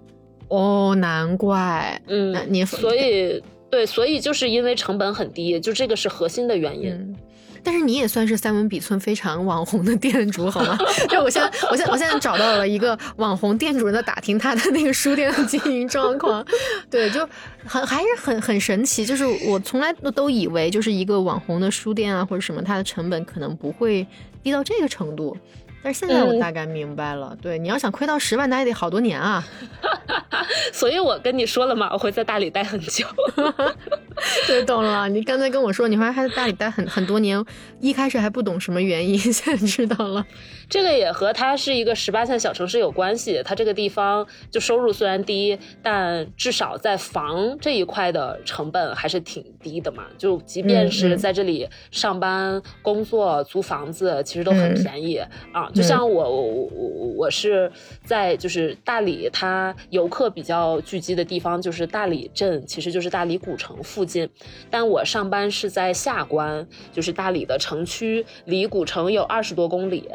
[0.49, 2.01] 哦，难怪。
[2.07, 7.15] 嗯，你所以对，所以就是因为成本很低，就这个是核心的原因。
[7.63, 10.77] 但是你也算是三文笔村非常网红的店主，好吗？
[11.09, 16.45] 就我现在，我现我现在找到了一个网红店主人的打听他的那个书店的经营状况，
[16.91, 17.27] 对，就
[17.65, 19.05] 很还是很很神奇。
[19.05, 24.05] 就是我从来都都以为，就是一个网红的书店啊或者什么，它的成本可能不会
[24.43, 25.37] 低到这个程度。
[25.85, 29.43] 但是现在我大概明白了，对，你要想亏到十万，那也得好多年啊。
[30.71, 33.05] 所以我跟你说了嘛，我会在大理待很久。
[34.45, 35.07] 对，懂了。
[35.09, 37.43] 你刚才跟我说，你还在大理待很很多年，
[37.79, 40.25] 一开始还不懂什么原因， 现在知道了。
[40.69, 43.41] 这个也和它是一个十八线小城市有关系。
[43.45, 50.03] 它这个地方就收入虽然低，但至少在房这一块的成本还是挺低的嘛。
[50.17, 55.17] 就即便是在这里上班、工作、租房子，其实都很便宜
[55.51, 55.69] 啊。
[55.73, 57.71] 就像我我我我是
[58.03, 64.27] 在就是大理，它游客比较聚集的地方就是大理镇，其实就是大理古城附近。
[64.69, 70.09] 但我上班是在下关，就是大理的城区，离古城有二十多公里。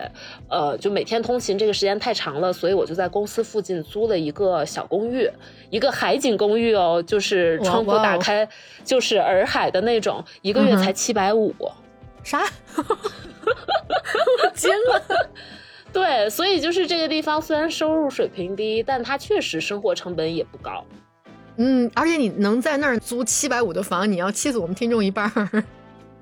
[0.49, 5.31] 呃，就每天通勤这个时间太长了，所以我就在公司附近租了一个小公寓，
[5.71, 8.49] 一个海景公寓哦，就是窗户打开
[8.85, 11.55] 就是洱海的那种，一个月才七百五。
[12.25, 12.43] 啥？
[12.77, 15.31] 我惊了！
[15.91, 20.85] 对，所以就是这个地方虽然收入水平低，但它确实生活成本也不高。
[21.59, 25.65] 嗯，而且你能在那儿租七百五的房，你要气死我们听众一半儿。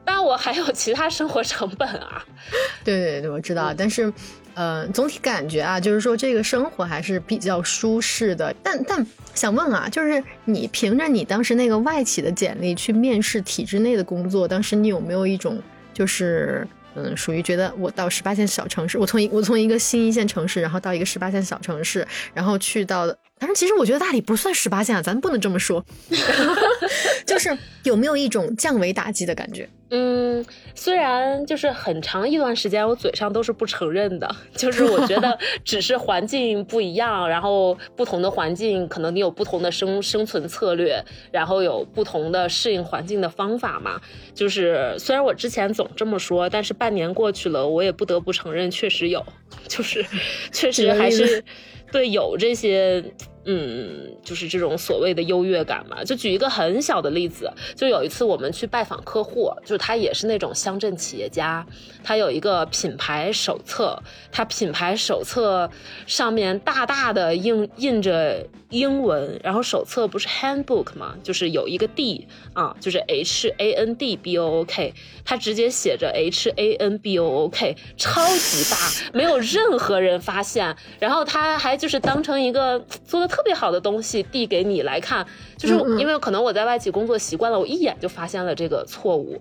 [0.05, 2.25] 但我还有其他生活成本啊。
[2.85, 3.73] 对对对，我知道。
[3.77, 4.13] 但是，
[4.55, 8.55] 呃，总体感觉啊，就是说这个生活还是比较舒适的。
[8.63, 16.67] 但但想问啊，就是你凭着你当时那个外企的简历去面试体制内的工作，当时你有没有一种就是？
[16.99, 23.07] 嗯，属于觉得我到十八线小城市，我从一我从一个新一线城市，然后到一个十八线小城市，然后去到，
[23.39, 25.85] 但是其实我觉得大理不算十八线啊，咱不能这么说，
[27.27, 29.69] 就是有没有一种降维打击的感觉？
[29.91, 30.45] 嗯，
[30.75, 44.01] 虽然就是很长一段时间，我嘴上都是不承认的，就是我觉得 只是环境不一样，然后不同的环境，可能你有不同的生生存策略，然后有不同的适应环境的方法嘛。
[44.35, 49.25] 就是虽然我之前总这么说，但是半年过去了，我也不得不承认，确实有，
[49.69, 50.05] 就是
[50.51, 51.45] 确实还是
[51.91, 53.05] 对有这些。
[53.49, 56.03] 嗯，就是这种所谓的优越感嘛。
[56.03, 61.65] 就举一个很小的例子，就有一次我们去拜访客户，就是他也是那种乡镇企业家，
[62.03, 63.97] 他有一个品牌手册，
[64.33, 65.71] 他品牌手册
[66.09, 74.93] 上面大大的印印着英文，然后手册不是 handbook 嘛，就是有一个 D 啊，就是 H A N D B O O K，
[75.25, 78.77] 它直接写着 H A N B O O K，超级大，
[79.13, 80.77] 没有任何人发现。
[80.99, 85.25] 然后他还就是当成一个做的特别好的东西递给你来看，
[85.57, 89.41] 就是因为可能我在外企工作习惯了，我一眼就发现了这个错误。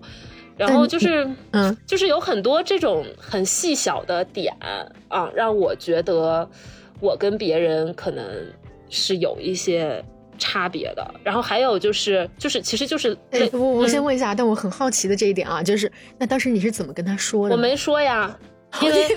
[0.56, 4.56] 然后就是，嗯，就是有很多这种很细小的点
[5.08, 6.48] 啊，让我觉得
[7.00, 8.24] 我跟别人可能。
[8.88, 10.04] 是有一些
[10.38, 17.54] 差别的，然后还有就是，就是其实就是，哎，我我先问一下，但我很好奇的这一点啊，就是那当时你是怎么跟他说的？
[17.54, 18.38] 我没说呀，
[18.82, 19.08] 因为。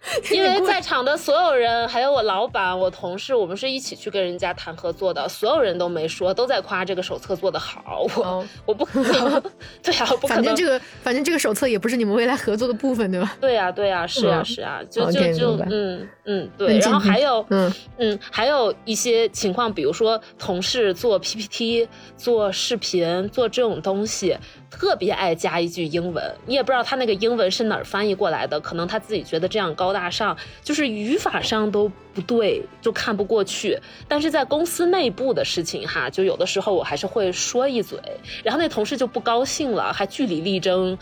[0.30, 5.28] 因为在场的所有人，还有我老板、我同事，我们是一起去跟人家谈合作的。
[5.28, 8.06] 所有人都没说，都在夸这个手册做的好。
[8.16, 9.42] 我 我不可能，
[9.82, 10.36] 对呀，不可能。
[10.36, 13.36] 反正这个，反正这个手册也不是你们未来合作的部分，对吧？
[13.40, 16.78] 对呀，对呀，是呀，是呀，就就就嗯嗯，对。
[16.78, 24.36] 然后还有嗯嗯，还有一些情况，比如说同事做 PPT、做视频、做这种东西。
[24.70, 33.78] 特别爱加一句英文，你也不知道他那个英文是哪儿翻译过来的，可能他自己觉得这样高大上，就是语法上都不对，就看不过去。
[34.06, 37.98] 但是在公司内部的事情哈，就有的时候我还是会说一嘴，
[38.44, 40.98] 然后那同事就不高兴了，还据理力争，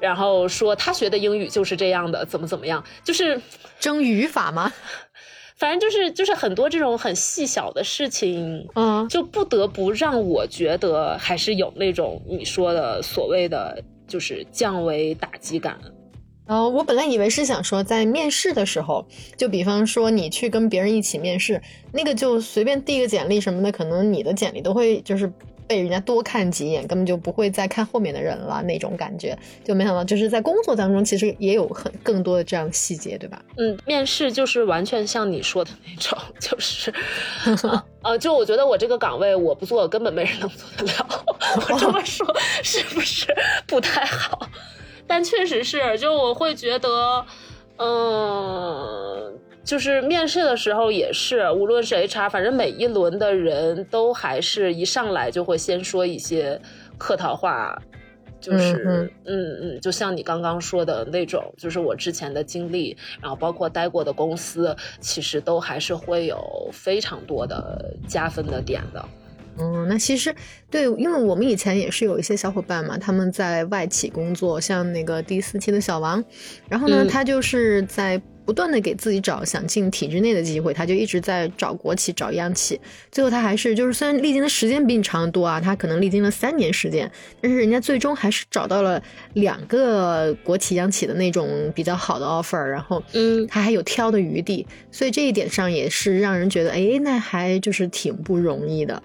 [0.00, 3.40] 然后说他学的英语就是这样的，怎么怎么样，就是
[3.78, 4.72] 争语法吗？
[5.58, 15.76] 反正就是就是很多这种很细小的事情，嗯，就不得不让我觉得还是有那种你说的所谓的就是降维打击感。
[16.46, 19.04] 哦，我本来以为是想说在面试的时候，
[19.36, 21.60] 就比方说你去跟别人一起面试，
[21.92, 25.30] 那个就随便递个简历什么的，可能你的简历都会就是。
[25.68, 33.40] 被人家多看几眼，根本就不会再看后面的人了，那种感觉就没想到，就是在工作当中，其实也有很更多的这样的细节，对吧？
[33.58, 36.92] 嗯，面试就是完全像你说的那种， 就是，
[38.02, 41.06] 呃，就我觉得我这个岗位我不做，根本没人能做得了。
[41.70, 42.26] 我这么说
[42.64, 43.26] 是不是
[43.66, 44.48] 不太好？
[45.06, 47.24] 但确实是，就我会觉得，
[47.76, 49.38] 嗯。
[49.68, 56.58] 就是面试的时候也是，无论是 HR，反正每一轮的人都还是一上来就会先说一些
[56.96, 57.78] 客套话，
[58.40, 69.04] 就是嗯嗯，就像你刚刚说的那种，就是我之前的经历，然后包括待过的公司，其实都还是会有非常多的加分的点的。
[69.58, 70.34] 嗯，那其实
[70.70, 76.24] 对，因为我们以前也是有一些小伙伴嘛，他们在外企工作，像那个第四期的小王，
[76.70, 78.18] 然后呢，他就是在。
[78.48, 82.80] 不断的给自己找想进体制内的机会，他就一直在找国企、找央企。
[83.12, 89.02] 最后他还是就是虽然历经的时间比你长得多啊，他可能历经了三年时间，但是人家最终还是找到了
[89.34, 99.02] 两个国企、央企的那种比较好的 offer，然后嗯，他还有挑的余地，所以这一点上也是让人觉得，哎，那还就是挺不容易的。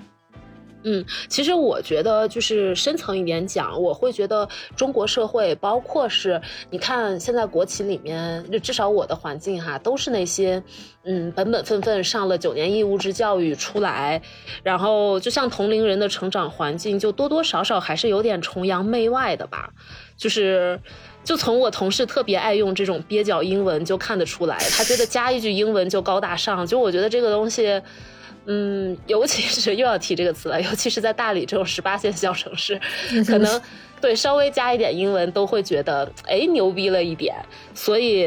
[0.84, 10.62] 嗯，其实我觉得就是深层一点讲，我会觉得中国社会，包括是你看现在国企里面，就至少我的环境哈，都是那些
[11.04, 14.22] 嗯本本分分上了九年义务制教育出来，
[14.62, 19.70] 然后就像同龄人的成长环境，就多多少少还是有点崇洋媚外的吧。
[20.18, 20.80] 就是
[21.24, 26.68] 就从我同事特别爱用这种蹩脚英文就看得出来，他觉得加一句英文就高大上。
[26.68, 27.82] 就我觉得这个东西。
[28.46, 32.80] 嗯，尤其是又要提这个词了， 尤其是在大理这种十八线小城市，
[33.26, 33.62] 可能
[34.02, 37.36] 对稍微加一点英文都会觉得哎牛逼了一点，
[37.74, 38.26] 所以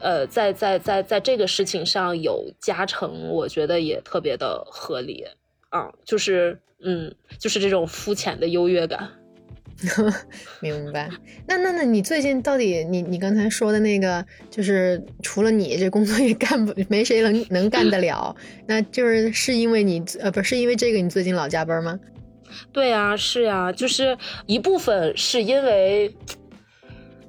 [0.00, 5.24] 呃，在在在在这个事情上有加成，我觉得也特别的合理。
[5.70, 9.10] 啊，就是嗯，就是这种肤浅的优越感。
[10.60, 11.08] 明白。
[11.46, 18.34] 那那那你最近到底你你刚才说的那个，就是除了你这工作也干不没谁能能干得了，
[18.66, 21.98] 那就是是因为你呃不是因为这个你最近老加班吗？
[22.72, 24.16] 对呀，是呀，就是
[24.46, 26.14] 一部分是因为。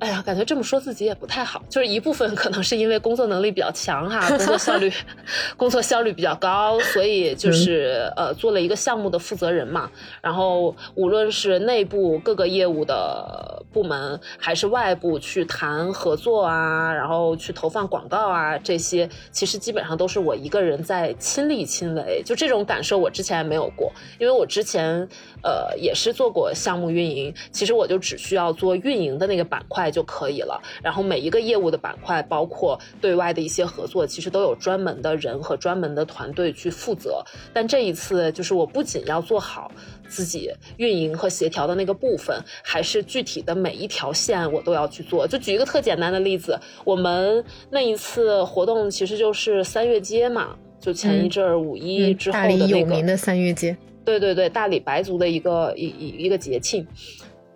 [0.03, 1.63] 哎呀，感觉这么说自己也不太好。
[1.69, 4.91] 就是一部分可能是因为工作能力比较强哈，工作效率，
[5.55, 9.89] 工作效率比较高，所以就是呃做了一个项目的负责人嘛。
[10.21, 22.21] 然后无论是内部各个业务的部门，还是外部去谈合作啊，然后去投放广告啊，这些其实基本上都是我一个人在亲力亲为。
[22.25, 23.89] 就这种感受，我之前没有过，
[24.19, 25.07] 因为我之前
[25.43, 29.83] 呃也是做过项目运营，其实我就只需要做运营的那个板块。
[29.93, 30.59] 就可以了。
[30.81, 37.23] 然后每一个业务的板块，包括对外的一些合作，其实都有专门的人和专门的团队去负责。
[37.53, 39.71] 但这一次，就是我不仅要做好
[40.07, 45.27] 自己运营和协调的那个部分，还是具体的每一条线我都要去做。
[45.27, 50.55] 就举一个特简单的例子，我们那一次活动其实就是三月街嘛。
[50.79, 53.77] 就前一阵儿五一之后的那个大理有名的三月街。
[54.05, 56.85] 对对对，大理白族的一个一一一个节庆。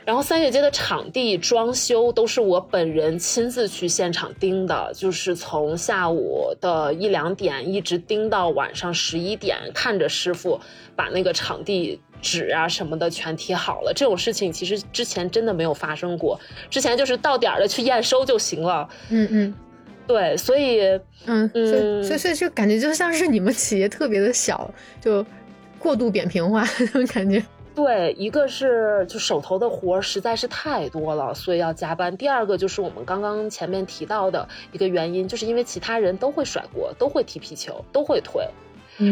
[0.06, 10.58] 然后三月街的场地装修都是我本人亲自去现场盯的，就是从下午的一两点一直盯到晚上十一点，看着师傅
[10.96, 13.92] 把那个场地纸啊什么的全贴好了。
[13.94, 16.40] 这种事情其实之前真的没有发生过，
[16.70, 18.88] 之前就是到点儿了去验收就行了。
[19.10, 19.54] 嗯嗯，
[20.08, 20.84] 对，所以
[21.26, 25.26] 嗯嗯，所以所以就感觉就像是你们企业特别的小，就
[25.80, 27.44] 过度扁平化 那种感觉。
[27.76, 32.18] 对，一个是就手头的活实在是太多了，所以要加班。
[32.18, 38.44] 第二个就是我们刚刚前面提到的一个原因，就是因为其他人都会甩锅，都会踢皮球，都会推，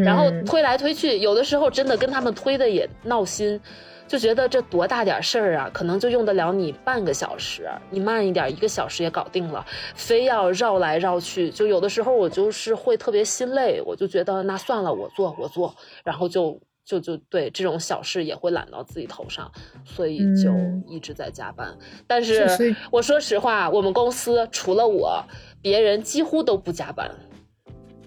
[0.03, 3.61] 然后推来推去，有的时候真的跟他们推的也闹心，
[4.07, 16.59] 就觉得这多大点事儿啊，可能就用得了你半个小时，你慢一点一个小时也搞定了，非要绕来绕去，就有的时候我就是会特别心累，我就觉得那算了，我做我做，然后就。
[16.85, 19.51] 就就对这种小事也会揽到自己头上，
[19.83, 20.51] 所以就
[20.87, 21.75] 一直在加班。
[22.05, 25.23] 但是我说实话，我们公司除了我，
[25.63, 27.09] 别人几乎都不加班。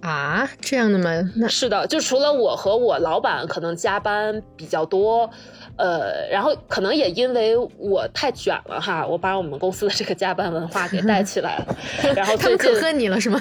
[0.01, 1.11] 啊，这样的吗？
[1.35, 5.29] 那是的，就除了我和我老板可能加班比较多，
[5.79, 11.77] 呃，然后可能也因为我太卷了哈，我把我们公司的这个加班文化给带 起来了。
[12.15, 13.41] 然后他们可恨你了是吗？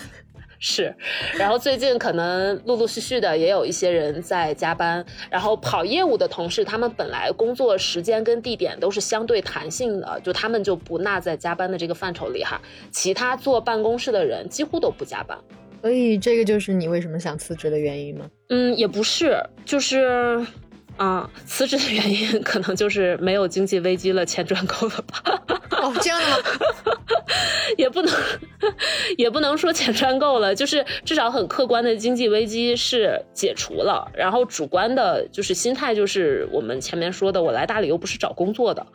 [0.59, 0.91] 是，
[1.37, 12.59] 然后最近可能陆陆续续的也有一些人在加班，然后跑业务的同事，他们本来工作时间跟地点都是相对弹性的，就他们就不纳在加班的这个范畴里哈。
[12.91, 15.37] 其他坐办公室的人几乎都不加班，
[15.81, 18.25] 所以这个就是你为什么想辞职的原因吗？
[18.49, 20.43] 嗯，也不是，就是。
[20.97, 25.41] 啊，辞职的原因可能就是没有经济危机了，钱赚够了吧？
[25.81, 26.37] 哦，这样的吗？
[27.77, 28.13] 也不能，
[29.17, 38.85] 也不能说钱赚够了，就是至少很客观的经济危机是解除了，然后主观的就是心态就是我们前面说的，我来大理又不是找工作的，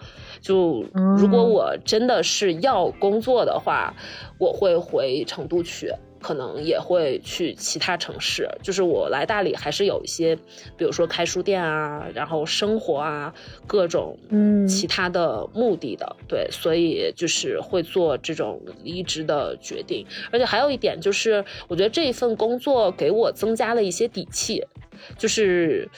[0.40, 0.84] 就
[1.16, 3.94] 如果我真的是要工作的话，
[4.38, 5.92] 我会回成都去。
[6.22, 10.36] 可能也会去其他城市，就是我来大理还是有一些，
[10.76, 13.34] 比如说开书店啊，然后生活啊，
[13.66, 20.06] 各种嗯其他的目的的，对，所以就是会做这种离职的决定。
[20.30, 24.64] 而且还有一点就是，我觉得这一份工作给我增加了一些底气，
[25.18, 25.88] 就是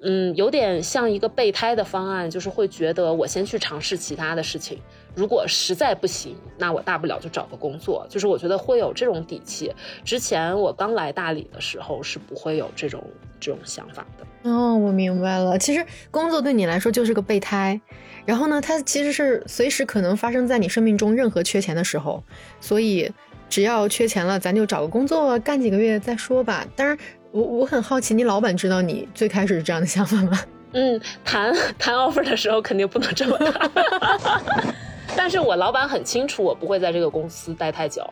[0.00, 4.78] 嗯，有点像一个备胎的方案，就是会觉得我先去尝试其他的事情。
[5.14, 8.06] 如果实在不行，那我大不了就找个工作。
[8.08, 9.72] 就是我觉得会有这种底气。
[10.04, 13.04] 之前我刚来大理的时候是不会有这种
[13.38, 14.50] 这种想法的。
[14.50, 15.58] 哦，我明白了。
[15.58, 17.80] 其实工作对你来说就是个备胎，
[18.24, 22.22] 然后呢，它其实是随时可能发生在你生命中任何缺钱的时候。
[22.60, 23.10] 所以
[23.48, 26.66] 只要缺钱了，咱就找个工作干几个月再说吧。
[26.74, 26.96] 当然，
[27.30, 30.40] 我我很好奇，你老板知道你最开始是这样的想法吗？
[30.72, 33.70] 嗯，谈谈 offer 的时候肯定不能这么谈。
[35.16, 38.02] 但是我老板很清楚，我不会在这个公司待太久。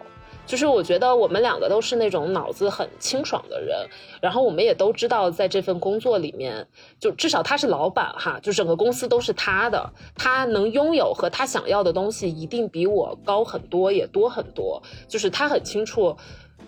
[0.47, 3.87] 就是我觉得我们两个都是那种脑子很清爽的人，
[4.21, 6.67] 然后我们也都知道，在这份工作里面，
[6.99, 14.83] 就至少他是老板哈，就整个公司都是他的，他能拥有和他想要的东西一定比我高很多，也多很多。
[15.07, 16.17] 就是他很清楚，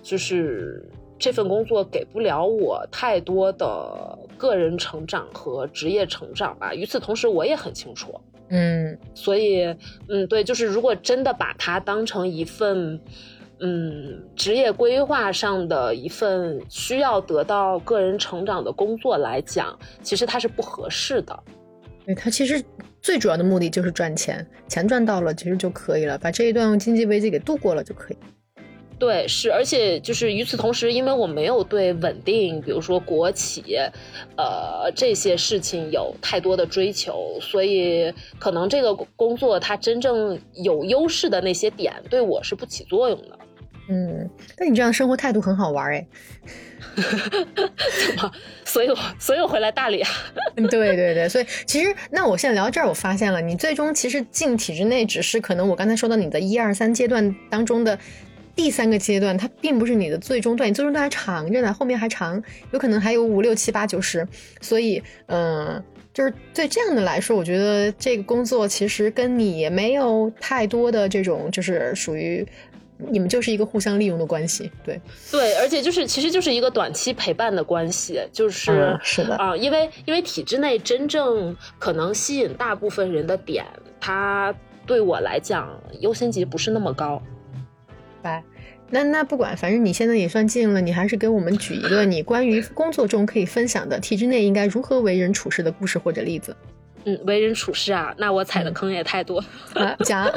[0.01, 6.73] 就是这份工作给不了我太多的个人成长和职业成长吧。
[6.73, 8.21] 与此同时，我也很清楚。
[8.55, 9.65] 嗯，所以，
[10.09, 13.01] 嗯，对，就是如果真的把它当成一份，
[13.61, 21.43] 嗯，职业规划上的一份需要得到个人成长的工作来讲，其实它是不合适的。
[22.05, 22.63] 对，它其实
[23.01, 28.17] 最主要的目的就是赚钱，钱赚到了其实就可以了，把这一段经济危机给度过了就可以。
[29.03, 33.77] 对，是，而且就是与此同时，因为我没有对稳定，比如说国企，
[34.37, 43.37] 呃，这些事情有太多的追求，所以可能这个工作它真正有优势的那些点，对我是不起作用的。
[43.89, 46.07] 嗯，那你这样生活态度很好玩哎。
[46.95, 48.31] 怎么？
[48.65, 50.11] 所以我所以我回来大理啊。
[50.55, 57.99] 对对对，所以其实那我现在聊到这儿，我发现了，你最终其实进体制内，只是可能我刚才说到你的一二三阶段当中的。
[58.55, 64.27] 第三个阶段，它并不是你的最终段，你最终段还长着呢，后面还长，有可能还有五六七八九十，
[64.61, 65.83] 所以，嗯，
[66.13, 72.47] 就是对这样的来说，我觉得这个工作其实跟你也没有太多的这种，就是属于
[72.99, 75.01] 你们就是一个互相利用的关系，对，
[75.31, 79.35] 对，而且就是其实就是一个短期陪伴的关系，就是是的。
[79.37, 83.65] 啊，因为因为体制内真正可能吸引大部分人的点，
[83.99, 84.55] 它
[84.87, 85.69] 对我来讲
[86.01, 87.21] 优先级不是那么高。
[88.23, 88.43] 白，
[88.91, 96.57] 那那不管，反正你现在也算进了，你还是给我们举一个你关于工作中可以分享的体制内应该如何为人处事的故事或者例子。
[97.05, 99.45] 嗯，为人处事啊，那我踩的坑也太多。
[100.07, 100.31] 讲，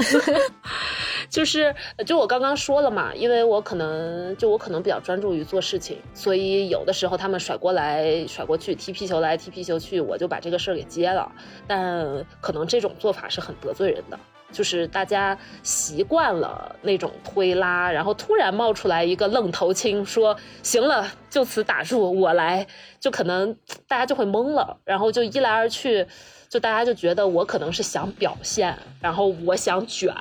[1.29, 1.75] 就是
[2.07, 11.31] 就我刚刚说了嘛，因为我可能就我可能比较专注于做事情，所以有的时候他们甩锅来甩过去，踢皮球来踢皮球去，我就把这个事儿给接了。
[11.67, 14.19] 但可能这种做法是很得罪人的，
[14.55, 22.65] 就是大家习惯了那种推拉，然后突然冒出来一个愣头青说行了，就此打住，我来，
[22.99, 23.53] 就可能
[23.85, 26.07] 大家就会懵了，然后就一来二去。
[26.47, 30.15] 就大家就觉得我可能是想表现，然后我想卷，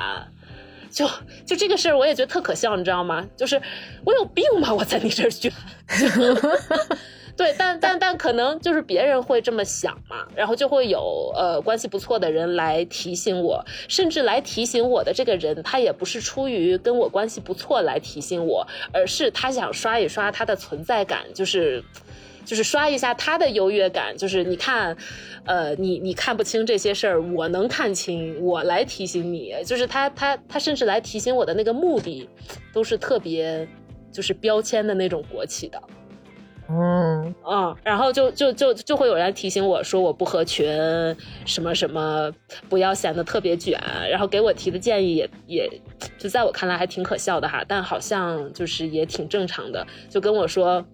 [0.90, 1.06] 就
[1.46, 3.24] 就这个事儿我也觉得特可笑，你知道吗？
[3.36, 3.60] 就是
[4.04, 4.74] 我有病吗？
[4.74, 5.52] 我在你这儿卷，
[7.36, 21.82] 对，但但但可能就是别人会这么想嘛，然后就会有呃关系不错的人来提醒我，甚至来提醒我的这个人，他也不是出于跟我关系不错来提醒我，而是他想刷一刷他的存在感，就是。
[22.46, 24.94] 就是刷一下他的优越感，就是你看，
[25.46, 29.54] 呃，你你看不清这些事儿，我能看清，我来提醒你。
[29.64, 32.28] 就是他他他甚至来提醒我的那个目的，
[32.70, 33.66] 都是特别
[34.12, 35.82] 就是标签的那种国企的，
[36.68, 40.66] 嗯嗯，然后就就就就会有人提醒我说我不合群，
[41.44, 42.32] 什么什么，
[42.68, 43.78] 不要显得特别卷，
[44.10, 45.70] 然后给我提的建议也也
[46.18, 50.84] 就在我看来还挺可笑的哈，但好像就是也挺正常的，就跟我说。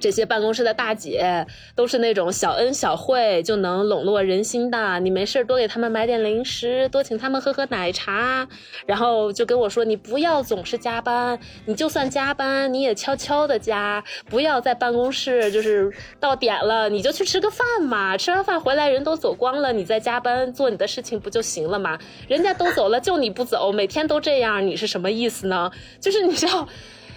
[0.00, 8.48] 这些办公室的大姐都是那种小恩小惠就能笼络人心的，你没事多给他们买点零食，多请他们喝喝奶茶，
[8.86, 21.98] 然后就跟我说，你不要总是加班，你就算加班你也悄悄的加，不要在办公室就是到点了你就去吃个饭嘛，吃完饭回来人都走光了，你再加班做你的事情不就行了吗？
[22.26, 25.70] 人家都走了就你不走，每天都这样，你是什么意思呢？
[26.00, 26.66] 就是你知道。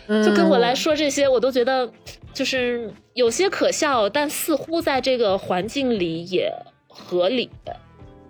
[0.05, 1.89] 就跟我来说这些，我都觉得
[2.33, 6.51] 就是有些可笑，但似乎在这个环境里也
[6.87, 7.49] 合理。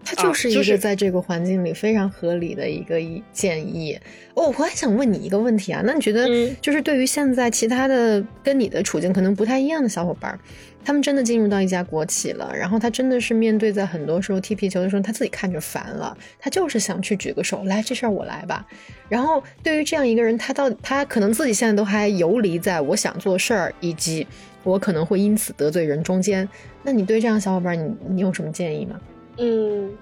[0.06, 3.00] 它就是一个在这个环境里非常合理的一个
[3.32, 3.98] 建议。
[4.34, 6.28] 哦，我还想问你一个问题啊，那你觉得
[6.60, 10.38] 就是对于现在其他的跟你的处境可能不太一样的小伙伴？
[10.86, 18.68] 他们真的进入到一家国企了，然后他真的是面对在很多时候踢皮球的时候，他自己看着烦了，他就是想去举个手来，这事儿我来吧。
[19.08, 24.28] 然后对于这样一个人，他到他可能自己现在都还游离在我想做事儿以及
[24.64, 26.48] 我可能会因此得罪人中间。
[26.84, 29.00] 那你对这样小伙伴，你你有什么建议吗？
[29.38, 29.98] 嗯。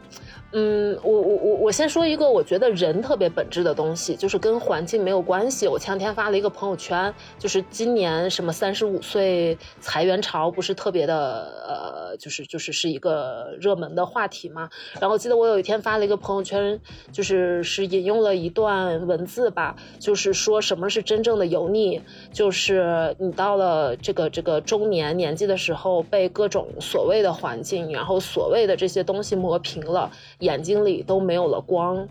[0.53, 5.65] 嗯，我我我我先说一个我觉得人特别本质的东西，就是跟环境没有关系。
[5.65, 14.69] 我前两天发了一个朋友圈，就是今年什么三十五岁裁员潮不是特别的呃，就是就是是一个热门的话题嘛。
[14.99, 16.77] 然后记得我有一天发了一个朋友圈，
[17.13, 22.01] 就是是引用了一段文字吧，就是说什么是真正的油腻，
[22.33, 30.11] 就是你到了这个这个中年年纪的时候，被各种所谓的环境，然后所谓的这些东西磨平了。
[30.41, 32.07] 眼睛里都没有了光，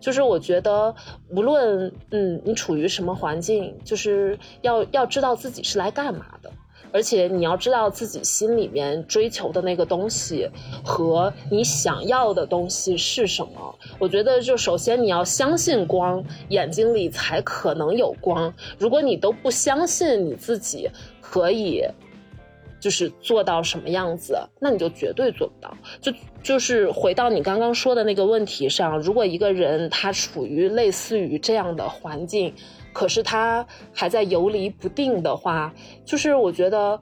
[0.00, 0.94] 就是我觉得，
[1.28, 6.50] 无论嗯你处于什么环境，就是要要知道自己是来干嘛的，
[6.92, 10.48] 而且你要知道自己心里面追求的那个东西
[10.84, 13.74] 和你想要的东西是什么。
[13.98, 18.52] 我觉得，就首先你要相信光，眼睛里才可能有光。
[18.78, 21.82] 如果你都不相信你自己可以。
[22.84, 25.74] 就是做到什么样子，那你就绝对做不到。
[26.02, 26.12] 就
[26.42, 32.52] 就是回到你刚刚说的那个问题上，如果一个人他处于类似于这样的环境，
[32.92, 35.72] 可是他还在游离不定的话，
[36.04, 37.00] 就是我觉得。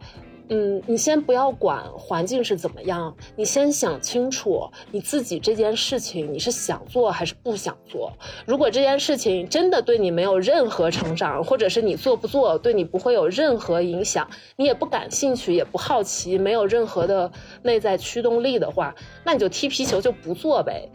[0.48, 8.12] 嗯，你先不要管环境是怎么样，你先想清楚你自己这件事情你是想做还是不想做。
[8.44, 17.32] 如果这件事情真的对你没有任何成长，或者是你做不做对你不会有任何影响，你也不感兴趣也不好奇，没有任何的
[17.62, 20.86] 内在驱动力的话，那你就踢皮球就不做呗，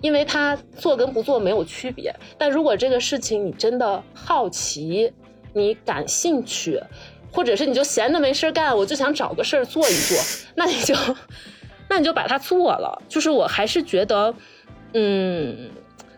[0.00, 2.12] 因为他做跟不做没有区别。
[2.36, 5.12] 但如果这个事情你真的好奇，
[5.52, 6.82] 你感兴趣。
[7.30, 10.18] 或者是你就闲的没事干，我就想找个事儿做一做，
[10.56, 10.94] 那你就，
[11.88, 13.00] 那你就把它做了。
[13.08, 14.34] 就是我还是觉得，
[14.94, 15.70] 嗯，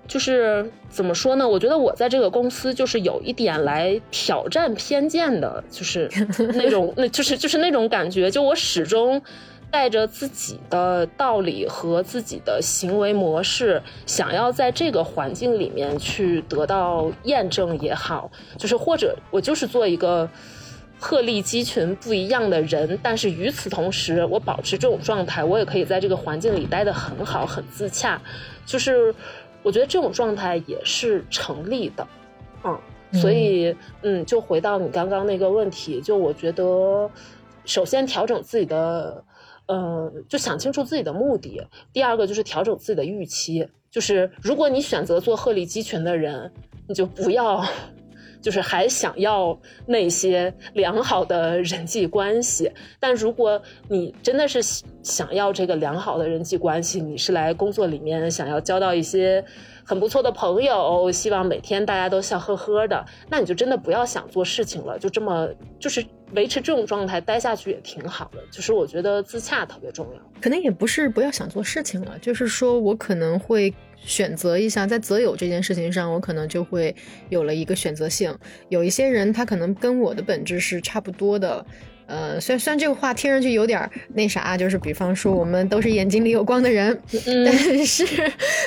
[0.06, 1.48] 就是怎么说呢？
[1.48, 6.08] 我觉得我在这个公司就是有一点来挑战偏见的，就是
[6.54, 8.30] 那种， 那就是就是那种感觉。
[8.30, 9.20] 就我始终
[9.70, 20.28] 带着自己的道理和自己的行为模式，想要在这个环境里面去得到验证也好，就是或者我就是做一个。
[21.00, 28.20] 鹤立鸡群不一样的人，但是与此同时，我保持这种状态，我也可以在这个环境里待得很好、很自洽。
[28.66, 29.12] 就是
[29.62, 32.06] 我觉得这种状态也是成立的，
[32.64, 32.78] 嗯。
[33.12, 37.10] 所以，嗯，就回到你刚刚那个问题，就我觉得，
[37.64, 39.24] 首先调整自己的，
[39.66, 41.60] 呃，就想清楚自己的目的。
[41.92, 46.52] 第二个就是调整自己的预期，就是如果你选择做鹤立鸡群的人，
[46.86, 47.64] 你就不要。
[48.40, 54.62] 就是还想要那些良好的人际关系，但如果你真的是
[55.02, 59.44] 想要这个良好的人际关系，你是来工作里面想要交到一些
[59.84, 66.04] 很不错的朋友，希望每天大家都笑呵呵的，那你就真的不要想做事情了，就这么就是
[66.34, 68.40] 维持这种状态待下去也挺好的。
[68.50, 73.72] 就是我觉得自洽特别重要，可能也不是不要想做事情了，就是说我可能会。
[74.02, 76.96] 选择一下，在择友这件事情上，我可能就会
[77.28, 78.34] 有了一个选择性。
[78.70, 81.62] 有一些人，他可能跟我的本质是差不多的。
[82.06, 86.98] 呃，虽然虽然这个话听上去有点那啥，就是比方说我们都是眼睛里有光的人，
[87.44, 87.54] 但
[87.84, 88.06] 是，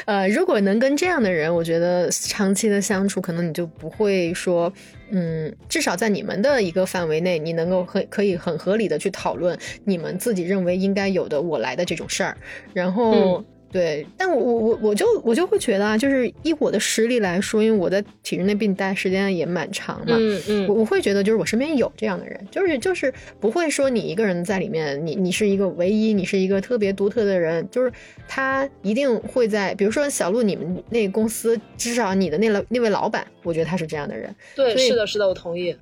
[0.05, 4.71] 呃，如果能跟这样的人，我觉得长期的相处，可能你就不会说，
[5.13, 12.35] 嗯，至少在你们的一个范围内，你能够很可以很合理的去讨论你们自己认为应该有的我来的这种事儿，
[12.73, 13.45] 然后。
[13.73, 27.91] 对，但我我我我就我就会觉得啊，就是以我的实力来说，因为我在体制内并待时间也蛮长嘛，嗯嗯，我我会觉得就是我身边有这样的人，就是就是不会说你一个人在里面，你你是一个唯一，你是一个特别独特的人，就是
[28.27, 35.75] 他一定会在，比如说小鹿，你们那个公司，至少你的那了那位老板，我觉得他是这样的人，对，是的，是的，我同意。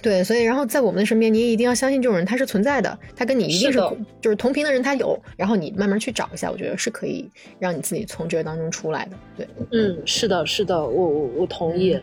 [0.00, 3.78] 对，所以然后在我们的身边，你也一定要相信这种人他是存在的，他跟你一定是
[4.20, 7.28] 就是同频的人，他有，然后你慢慢去找一下，我觉得是可以
[7.58, 9.16] 让你自己从这个当中出来的。
[9.36, 12.00] 对，嗯，是的，是的，我我我同意。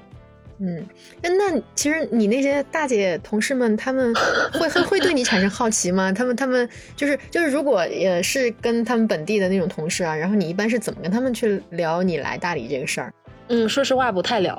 [0.57, 0.85] 嗯，
[1.21, 4.13] 那那其实你那些大姐同事们，他们
[4.53, 6.13] 会会会对你产生好奇吗？
[6.13, 13.13] 他们他们就是就是如果也是跟他们本地的那种同事啊，然后你一般是怎么跟他们去聊你来大理这个事儿？
[13.49, 14.57] 嗯，说实话不太聊，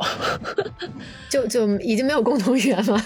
[1.31, 3.03] 就就已经没有共同语言了。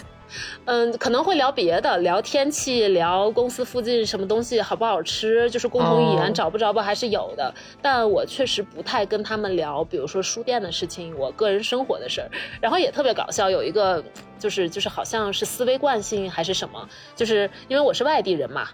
[0.64, 7.53] 嗯，可能会聊别的，聊天气，聊公司附近什么东西好不好吃，就是共同语言找不着吧，还是有的。
[7.83, 12.31] 但我确实不太跟他们聊，比如说书店的事情，我个人生活的事儿。
[12.61, 14.03] 然后也特别搞笑，有一个
[14.39, 18.68] 就是就是好像是思维惯性还是什么，就是因为我是外地人嘛。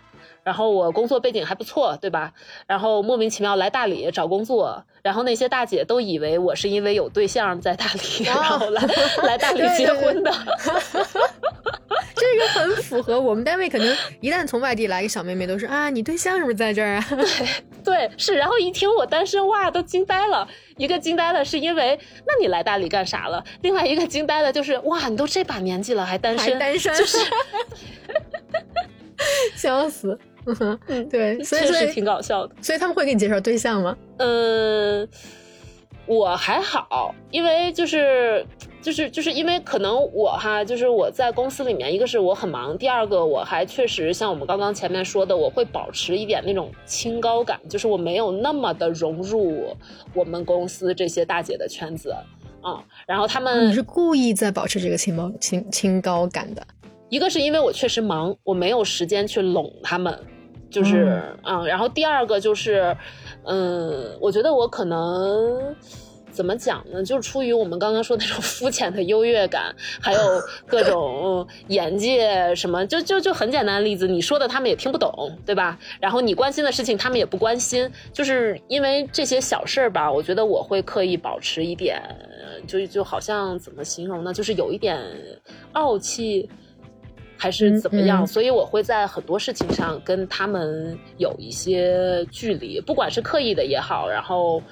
[0.47, 2.33] 然后我工作背景还不错，对吧？
[2.69, 8.83] 然后莫名其妙来大理找工作，然后那些大姐都以为我是因为有对象在大理， 然后来
[9.25, 10.33] 来大理结婚的。
[12.15, 17.07] 这个很符合我们单位，可能一旦从外地来个小妹妹，都是啊，你对象是不是在这儿啊？
[17.11, 17.27] 对
[17.85, 18.35] 对是。
[18.37, 20.47] 然后一听我单身，哇，都惊呆了。
[20.77, 23.43] 一个惊呆了，是因为那你来大理干啥了？
[23.63, 27.19] 另外一个惊呆了，就是哇，你都这把年纪了还单身，单身就是，
[29.57, 30.19] 笑死。
[30.87, 32.55] 嗯，对， 所以是挺搞笑的。
[32.63, 33.97] 所以他们会给你介绍对象吗？
[34.19, 35.09] 嗯，
[36.07, 38.47] 我还好，因为就是
[38.81, 49.77] 就是就是因为可能我哈，就是我在公司里面，一个是我很忙，第二个我还确实像我们刚刚前面说的，我会保持一点那种清高感，就是我没有那么的融入
[50.15, 52.11] 我们公司这些大姐的圈子
[52.63, 52.83] 啊。
[53.07, 56.65] 然后他们你是故意在保持这个清高清清高感的，
[57.09, 60.17] 一个是因为我确实忙，我没有时间去拢他们。
[60.71, 62.97] 就是嗯，然后第二个就是，
[63.45, 65.75] 嗯，我觉得我可能
[66.31, 67.03] 怎么讲呢？
[67.03, 70.21] 就是出于我们刚刚说那种肤浅的优越感，还有
[70.67, 75.79] 各种 眼界什么，就就就很简单的例子，你说的他们也听不懂，对吧？
[75.99, 82.03] 然后你关心的事情他们也不关心，就是因为这些小事儿吧，我觉得我会刻意保持一点，
[82.67, 84.35] 就就好像怎么形容呢？
[84.35, 85.01] 就是有一点
[85.73, 86.51] 傲气。
[87.37, 88.27] 还是怎么样？
[88.27, 94.63] 所以我会在很多事情上跟他们有一些距离，不管是刻意的也好，然后。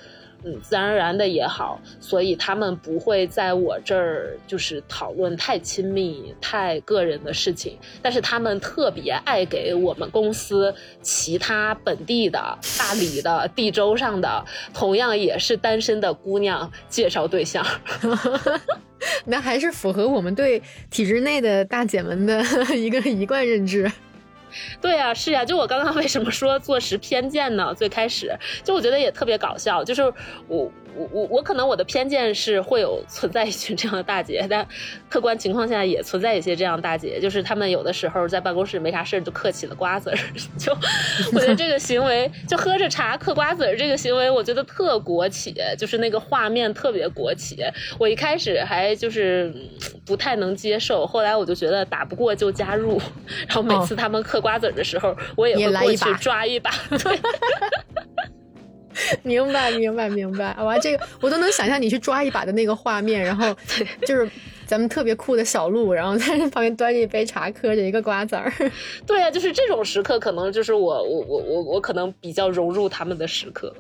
[0.45, 7.79] 嗯，自然而然的也好，所以他们不会在我这儿就是讨论太亲密、太个人的事情。
[8.03, 12.39] 但是他们特别爱给我们公司其他本地的、
[12.79, 17.65] 大理的、地州上的，同样也是单身的姑娘介绍对象。
[19.25, 22.43] 那还是符合我们对体制内的大姐们的
[22.77, 23.91] 一个一贯认知。
[24.81, 27.75] 对呀，是呀，就我刚刚为什么说坐实偏见呢？
[27.75, 30.03] 最开始就我觉得也特别搞笑，就是
[30.49, 30.71] 我。
[30.97, 34.67] 我我我可能我的偏见是会有 存在一群这样的大姐，但
[35.09, 40.19] 客观情况下也存在一些这样大姐，就是他们有的时候在办公室没啥事儿就嗑起了瓜子儿，
[40.59, 40.73] 就
[41.35, 47.63] 我觉得这个行为就喝着茶嗑瓜子儿这个行为，我觉得特国企，就是那个画面特别国企。
[47.99, 49.55] 我一开始还就是
[50.07, 53.01] 不太能接受，后来我就觉得打不过就加入，
[53.47, 56.71] 然后每次他们嗑瓜子儿的时候，我也会过去抓一把。
[59.23, 60.55] 明白，明白，明白！
[60.63, 63.55] 哇，这个我都能想象你去抓一把的那个画面，然后
[64.07, 64.29] 就是
[64.67, 68.53] 咱们特别酷的小鹿，然后在旁边端着一杯茶，嗑着一个瓜子儿。
[69.07, 73.75] 对啊，就是这种时刻，可能就是我我我我我可能比较融入他们的时刻。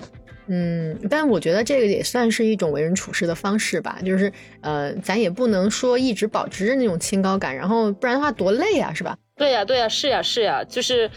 [0.46, 9.16] 嗯，但我觉得这个也算是一种为人处事的方式吧，就是呃，咱也不能说一直保持着那种清高感，然后不然的话多累啊，是吧？
[9.36, 11.10] 对呀，对呀，是呀，是呀，就是，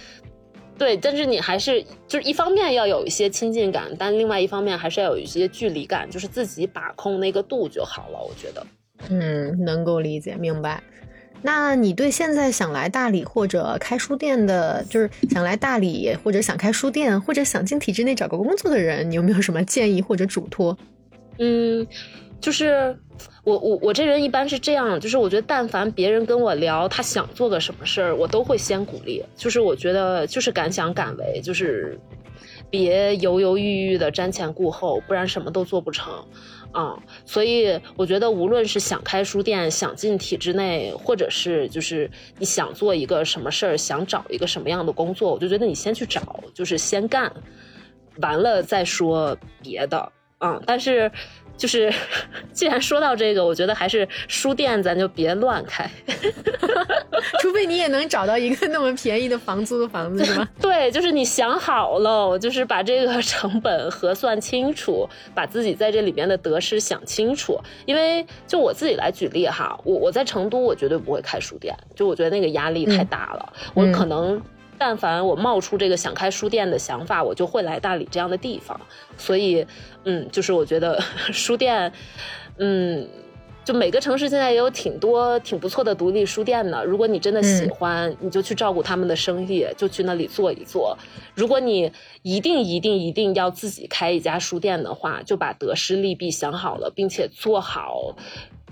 [0.77, 8.65] 对，但是你还是就是一方面要有一些亲近感，但另外一方面还是要有一些距离感，就是自己把控那个度就好了，我觉得。
[9.09, 10.81] 嗯，能够理解，明白。
[11.43, 20.75] 那你对现在想来大理或者开书店的，就是想来大理或者想开书店或者想进体制内找个工作的人，你有没有什么建议或者嘱托？
[21.37, 21.85] 嗯，
[22.41, 22.97] 就是
[23.47, 29.23] 我我我这人一般是这样，就是我觉得但凡别人跟我聊他想做个什么事儿，我都会先鼓励。
[29.37, 31.97] 就是我觉得就是敢想敢为，就是
[32.69, 36.13] 别犹犹豫豫的瞻前顾后，不然什么都做不成。
[36.73, 47.31] 啊，所以我觉得，无论是想开书店、想进体制内，或者是就是你想做一个什么事儿、想找一个什么样的工作，我就觉得你先去找，就是先干，
[48.21, 50.11] 完了再说别的。
[50.39, 51.09] 嗯，但是。
[51.57, 51.91] 就是，
[52.53, 55.89] 既然说到这个，我觉得还是书店咱就别乱开，
[57.41, 60.47] 除非你也能找到一个那么便宜的房租的房子，是吗？
[60.61, 67.59] 对，就是你想好了，就是把这个成本核算清楚，把自己在这里面的得失想清楚。
[67.85, 74.41] 因为就我自己来举例哈，我我在成都，我绝对不会开书店，就我觉得那个压力太大了，我可能。
[74.77, 78.79] 但凡我冒出这个想开书店的想法，我就会来大理这样的地方。
[79.17, 79.65] 所以，
[80.05, 81.01] 嗯，就是我觉得
[81.33, 81.91] 书店，
[82.57, 83.07] 嗯，
[83.65, 86.85] 就每个城市现在也有挺多挺不错的独立书店的。
[86.85, 90.97] 如果你真的喜欢，你就去照顾他们的生意，就去那里坐一坐。
[91.35, 98.15] 如果你一定一定一定要自己开一家书店的话，就把得失利弊想好了，并且做好，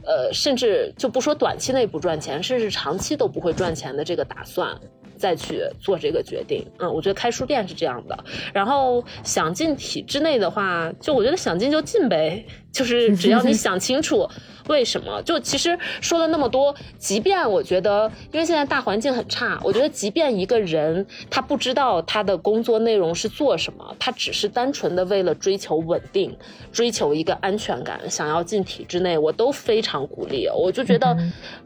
[0.06, 4.80] 呃，甚至就不说短期内不赚钱，甚至长期都不会赚钱的这个打算。
[5.26, 8.16] 再去做这个决定，嗯，我觉得开书店是这样的。
[8.54, 12.46] 然后想进体制内的话，就我觉得想进就进呗，
[12.76, 14.30] 就是只要你想清楚。
[14.68, 15.22] 为什么？
[15.22, 26.36] 就其实说了那么多，即便我觉得，因为现在大环境很差，我觉得即便一个人他不知道他的工作内容是做什么，他只是单纯的为了追求稳定、
[26.72, 30.48] 追求一个安全感，想要进体制内，我都非常鼓励。
[30.48, 31.16] 我就觉得，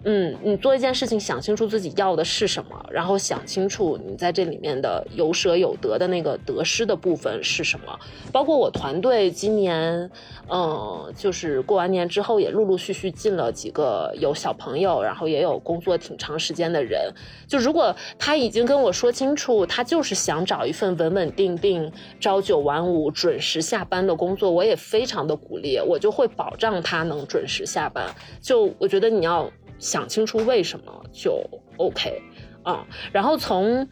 [0.04, 7.98] 嗯，你做一件事情，想清楚自己要的是什么，然后想清楚你在这里面的有舍有得的那个得失的部分是什么。
[8.34, 10.12] 包括我团队今年，
[10.50, 12.90] 嗯，就是过完年之后也陆陆续。
[13.00, 17.10] 续进了几个有小朋友，然后也有工作挺长时间的人。
[17.48, 21.90] 就如果他已经跟我说清楚，他就是想找一份稳稳定定、
[22.20, 28.06] 朝九晚五、准时下班的工作，我也非常的鼓励，我就会保障他能准时下班。
[28.42, 31.42] 就我觉得你要想清楚为什么就
[31.78, 32.22] OK
[32.64, 33.88] 啊，然后从。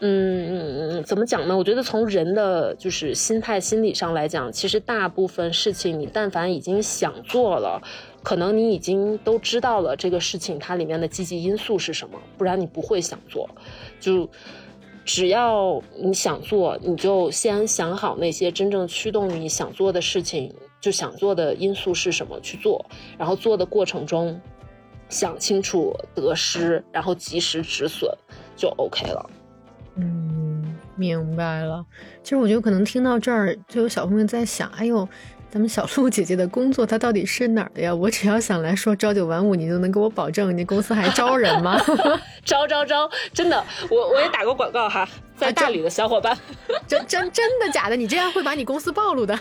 [0.00, 1.56] 嗯，怎么讲呢？
[1.56, 7.82] 我觉得从人的就是心态、心理上来讲，其实大部分事情你但凡已经想做了，
[8.22, 13.50] 可能你已经都知道了这个事情它里面的积极因素是什么，不然你不会想做。
[13.98, 14.28] 就
[15.04, 22.86] 只要你想做，你就先想好那些真正驱动你想做的事情，就想做的因素是什么去做，
[23.18, 24.40] 然后做的过程中
[25.08, 28.08] 想清楚得失，然后及时止损，
[28.56, 29.30] 就 OK 了。
[29.98, 31.84] 嗯，明白了。
[32.22, 35.08] 其实我觉得可能听到这儿，就有小朋友在想：哎呦，
[35.50, 37.94] 咱们小鹿姐姐的工作，她到底是哪儿的呀？
[37.94, 41.80] 我只要想来说朝九晚五，你就能给我保证，你公司还招人吗？
[42.44, 43.10] 招招招！
[43.32, 46.36] 真的，我我也打过广告哈，在大理的小伙伴，
[46.86, 47.96] 真真真的假的？
[47.96, 49.38] 你这样会把你公司暴露的。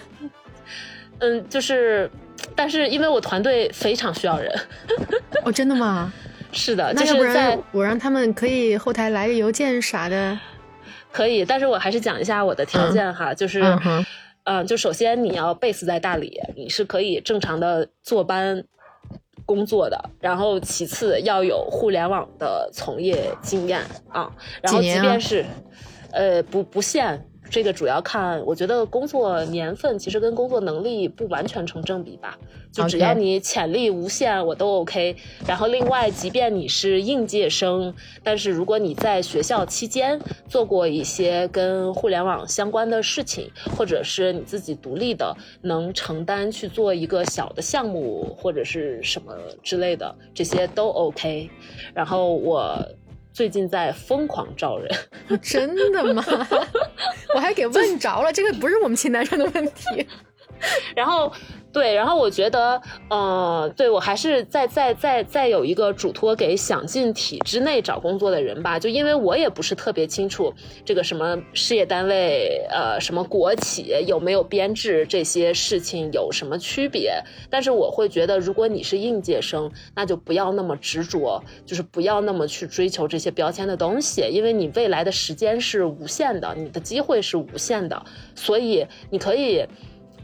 [1.19, 2.09] 嗯，就是，
[2.55, 4.53] 但是因为我团队非常需要人。
[5.43, 6.11] 哦，真的吗？
[6.57, 10.37] 是的，那要不然我让他们可以后台来个邮件啥的，
[11.11, 11.45] 可以。
[11.45, 13.61] 但是我还是讲一下我的条件哈，就是，
[14.45, 18.63] 嗯，就首先你要 base 在大理，你是可以正常的坐班
[19.45, 20.09] 工作的。
[20.19, 23.79] 然后其次要有互联网的从业经验
[24.09, 24.29] 啊。
[24.61, 25.45] 然后即便是，
[26.11, 27.23] 呃，不不限。
[27.49, 32.37] 这个主要看，我觉得工作年份其实跟工作能力不完全成正比吧。
[32.71, 35.15] 就只要你潜力无限，我都 OK。
[35.47, 49.33] 然后另外，即便你是应届生，但是如果你在学校期间做过一些跟互联网相关的事情，或者是你自己独立的能承担去做一个小的项目或者是什么
[49.63, 51.49] 之类的，这些都 OK。
[51.93, 52.77] 然后我。
[53.37, 54.89] 最近在疯狂招人，
[55.43, 56.25] 真的吗？
[57.35, 60.07] 我还给问着了，这个不是我们清单上的问题。
[60.95, 61.31] 然后。
[61.77, 70.51] 对，然后我觉得，呃，对我还是再再再再有一个嘱托给想进体制内找工作的人吧，就因为我也不是特别清楚
[70.83, 88.03] 这个什么事业单位，呃，什么国企有没有编制这些事情有什么区别，但是我会觉得，如果你是应届生，那就不要那么执着，就是不要那么去追求这些标签的东西，因为你未来的时间是无限的，你的机会是无限的，
[88.33, 89.63] 所以你可以。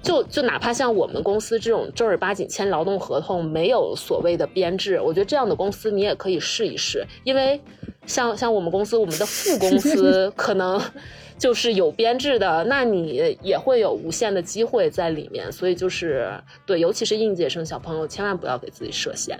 [0.03, 7.59] 就就哪怕像我们公司这种正儿八经签劳动合同，没有所谓的编制，我觉得这样的公司你也可以试一试，因为
[8.05, 10.79] 像像我们公司，我们的副公司可能
[11.39, 16.29] 就是有编制的，那你也会有无限的机会在里面，所以就是
[16.65, 19.39] 对，尤其是应届生小朋友，千万不要给自己设限。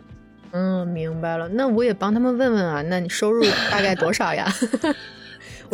[0.52, 4.48] 嗯，明白了，那我也帮他们问问啊，那你收入大概多少呀？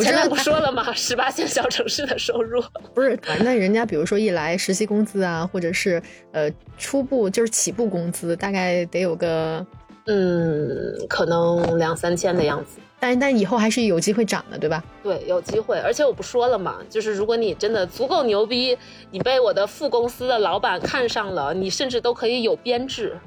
[0.00, 0.90] 我前面不说了吗？
[0.96, 2.62] 十八线小城市的收入
[2.94, 9.64] 不是，那人家比如说一来实习工资啊，或者是呃初步就是起步工资，大概得有个
[10.06, 12.78] 嗯，可能两三千的样子。
[12.98, 14.82] 但但以后还是有机会涨的，对吧？
[15.02, 15.78] 对，有机会。
[15.78, 18.76] 而且我不说了嘛，就是如果你真的足够牛逼，
[19.10, 23.18] 你被我的副公司的老板看上了，你甚至都可以有编制。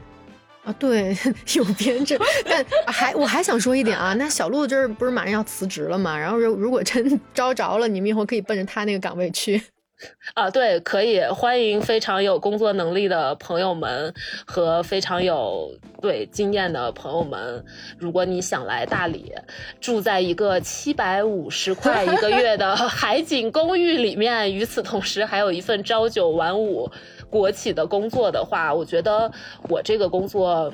[0.64, 1.16] 啊，对，
[1.56, 6.18] 有编制，但还我还想说一点啊，那小鹿这儿不是马上要辞职了嘛？
[6.18, 9.62] 然后如如果真 招着了，你们以后可以奔着他那个岗位去。
[10.36, 14.14] 啊，对，可以欢迎非常有工作能力的朋友们
[14.46, 15.70] 和非常有
[16.02, 17.64] 对经验的朋友们。
[17.98, 19.32] 如果你想来大理，
[19.80, 26.90] 住在一个七百五十块一个月的海景公寓里面，与此同时还有一份朝九晚五。
[27.34, 29.32] 国企的工作的话，我觉得
[29.68, 30.72] 我这个工作，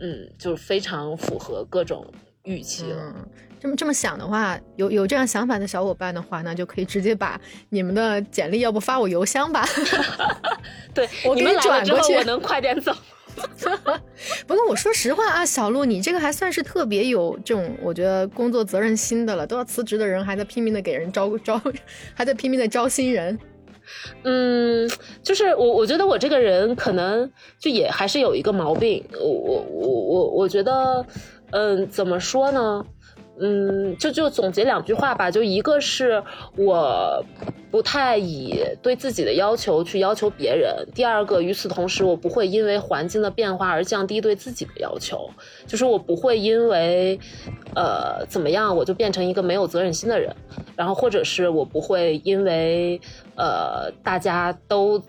[0.00, 2.04] 嗯，就是非常符合各种
[2.42, 3.14] 预期了。
[3.60, 9.64] 这么这么想的话，有有这样想法的小伙伴的话，那就可以直接把你们的简历，要不发我邮箱吧？
[10.92, 12.92] 对，我给你转过去，我能快点走。
[14.48, 19.46] 不过我说实话啊，小鹿，你这个还算是特别有这种，我觉得工作责任心的了。
[19.46, 21.62] 都要辞职的人，还在拼命的给人招招，
[22.12, 23.38] 还在拼命的招新人。
[24.24, 24.88] 嗯，
[25.22, 31.04] 就是我，我觉得我这个人可能就也还是有一个毛病，我我我我我觉得，
[31.50, 32.84] 嗯，怎么说呢？
[33.42, 36.22] 嗯，就就总结两句话吧，就一个是
[36.58, 37.24] 我
[37.70, 45.30] 不太以对自己的要求去要求别人，第二个与此同时，我不会因为环境的变化而降低对自己的要求，
[45.66, 47.18] 就是我不会因为
[47.74, 50.36] 呃怎么样我就变成一个没有责任心的人，
[50.76, 53.00] 然后或者是我不会因为
[53.40, 55.02] 呃大家都。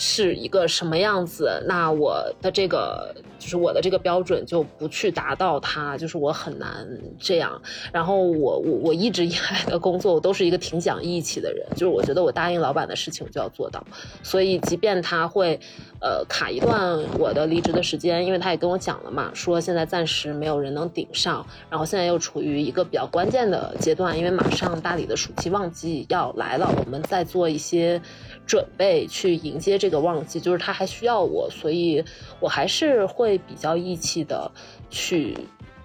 [0.00, 1.60] 是一个什么样子？
[1.66, 6.88] 那我的这个就是我的这个标准就不去达到它，就是我很难
[7.18, 7.60] 这样。
[7.92, 13.84] 然后我我我一直以来的工作，我都是一个挺讲义气的人，就是我觉得我答应老板的事情我就要做到。
[14.22, 15.58] 所以即便他会
[16.00, 28.00] 呃卡一段我的离职的时间，因为他也跟我讲了嘛，说现在暂时没有人能顶上，然后现在又处于一个比较关键的阶段，因为马上大理的暑期旺季要来了，我们在做一些。
[28.48, 32.02] 准备去迎接这个旺季，就是他还需要我，所以
[32.40, 34.50] 我还是会比较义气的
[34.88, 35.36] 去，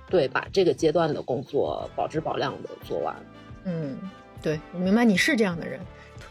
[0.10, 3.14] 对，把这个阶段的工作保质保量的做完。
[3.66, 3.98] 嗯，
[4.42, 5.78] 对，我明白你是这样的人。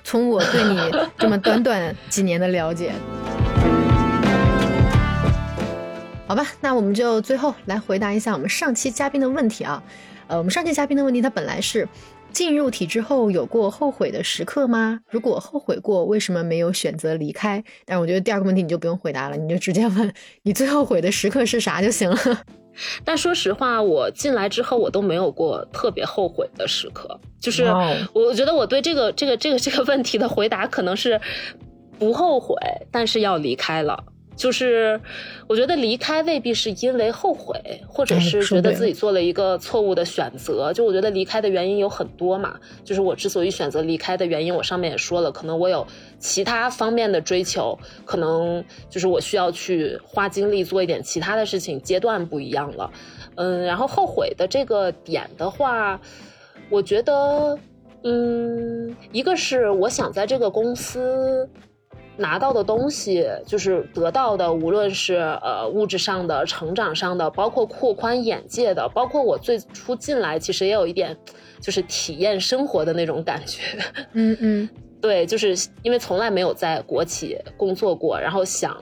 [0.02, 0.80] 从我对你
[1.18, 2.92] 这么短短几年的了解，
[6.26, 9.82] 好吧，那我们就最后来回答一下我们上期嘉宾的问题啊。
[10.28, 11.86] 呃，我们上期嘉宾的问题，他本来是。
[12.32, 15.00] 进入体制后有过后悔的时刻吗？
[15.08, 17.62] 如果后悔过，为什么没有选择离开？
[17.84, 20.12] 但是我觉得第二个问题你就不用回答了，你就直接问
[20.42, 22.16] 你最后悔的时刻是啥就行了。
[23.04, 27.64] 但说实话，我进来之后我都没有过特别后悔的时刻，就是
[28.14, 31.20] 我觉得我对这个这个这个这个问题的回答可能是
[31.98, 32.56] 不后悔，
[32.90, 34.02] 但是要离开了。
[34.42, 35.00] 就是
[35.46, 37.54] 我觉得离开未必是因为后悔，
[37.86, 40.72] 或者是觉得自己做了一个错误的选择。
[40.72, 42.58] 就我觉得离开的原因有很多嘛。
[42.82, 45.86] 就是我之所以选择离开的原因，我上面也说了，可能我有
[46.18, 52.90] 其他方面的追求，可能就是我需要去花精力做一点其他的事情，阶段不一样了。
[53.36, 56.00] 嗯，然后后悔的这个点的话，
[56.68, 57.56] 我觉得，
[58.02, 61.48] 嗯，一个是我想在这个公司。
[62.16, 71.16] 拿到的东西就是得到的，无论是呃物质上的、成长上的，包括扩宽眼界的，包括我最初进来其实也有一点，
[71.60, 73.62] 就是体验生活的那种感觉。
[74.12, 74.68] 嗯 嗯，
[75.00, 78.76] 对，就是因为从来没有在国企工作过，然后想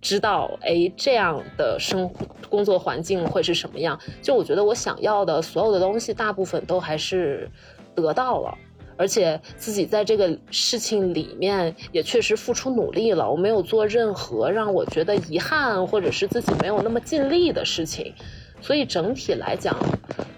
[0.00, 2.08] 知道，哎，这样的生
[2.50, 3.98] 工作环境会是什么样？
[4.22, 7.50] 就我觉得我想要的所有的东西，大部分都还是
[7.94, 8.54] 得到了。
[8.98, 18.12] 而且自己在这个事情里面也确实付出努力了，我没有做任何让我觉得遗憾或者是自己没有那么尽力的事情，
[18.60, 19.76] 所以整体来讲，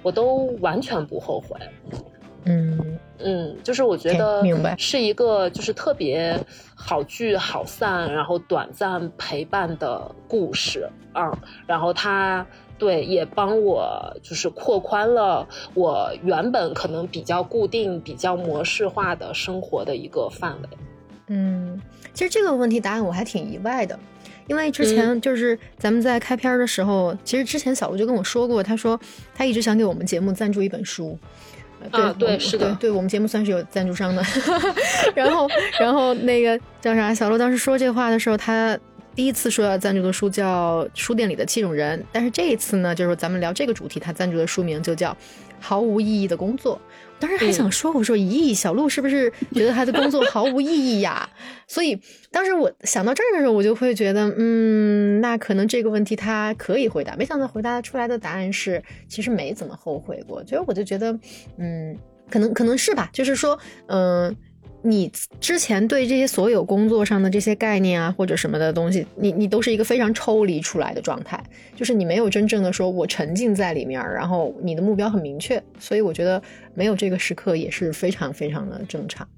[0.03, 1.59] 我都完全不后悔。
[2.45, 4.43] 嗯嗯，就是我觉得
[4.79, 6.39] 是一个就是特别
[6.75, 11.31] 好聚好散，然后短暂陪伴的故事啊，
[11.67, 12.47] 然后它
[12.81, 20.69] 对也帮我就是扩宽了我原本可能比较固定、比较模式化的生活的一个范围。
[21.29, 21.81] 嗯，
[22.13, 23.97] 其实这个问题答案我还挺意外的，
[24.49, 28.99] 因为之嗯前就是咱们在开篇儿的时候，其实之前小鹿就跟我说过，他说
[29.35, 31.17] 他一直想给我们节目赞助一本书。
[31.91, 34.23] 对啊对是的对，对我们节目算是有赞助商的。
[35.15, 37.15] 然后，然后那个叫啥？
[37.15, 38.79] 小鹿当时说这话的时候，他
[39.21, 45.13] 第一次说要赞助的书叫《书店里的七种人》，但是这一次呢，就是咱们聊这个主题，他赞助的书名就叫
[45.61, 46.81] 《毫无意义的工作》。
[47.21, 51.29] 当时还想说，我说，咦，小鹿是不是觉得他的工作毫无意义呀？
[51.69, 52.01] 所以
[52.33, 57.15] 当时我想到这儿的时候，我就会觉得，嗯，那可能这个问题他可以回答。
[57.17, 60.43] 没想到回答出来的答案是，其实没怎么后悔过。
[60.47, 61.13] 所以我就觉得，
[61.59, 61.95] 嗯，
[62.31, 63.59] 可能可能是吧，就是说，
[63.89, 64.35] 嗯、
[64.83, 65.11] 你
[65.41, 71.43] 之前对这些所有工作上的这些概念啊，或者什么的东西，你你都是一个非常抽离出来的状态，
[71.77, 76.43] 就是你没有真正的说我沉浸在里面，然后你的目标很明确，所以我觉得
[76.75, 79.29] 没有这个时刻也是非常非常的正常。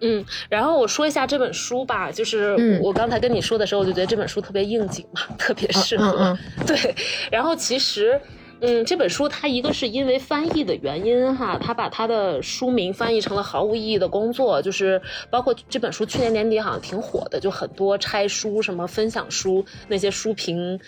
[0.00, 6.16] 嗯，然后我说一下这本书吧，就是嗯我刚才跟你说的时候，我就觉得这本书特别应景嘛，特别适合。
[6.18, 6.94] 嗯 对，
[7.30, 8.20] 然后其实。
[8.64, 20.78] 嗯，这本书它一个是因为翻译的原因哈，它把它的书名翻译成了毫无意义的工作，就是包括这本书去年年底好像挺火的，就很多拆书什么分享书那些书评，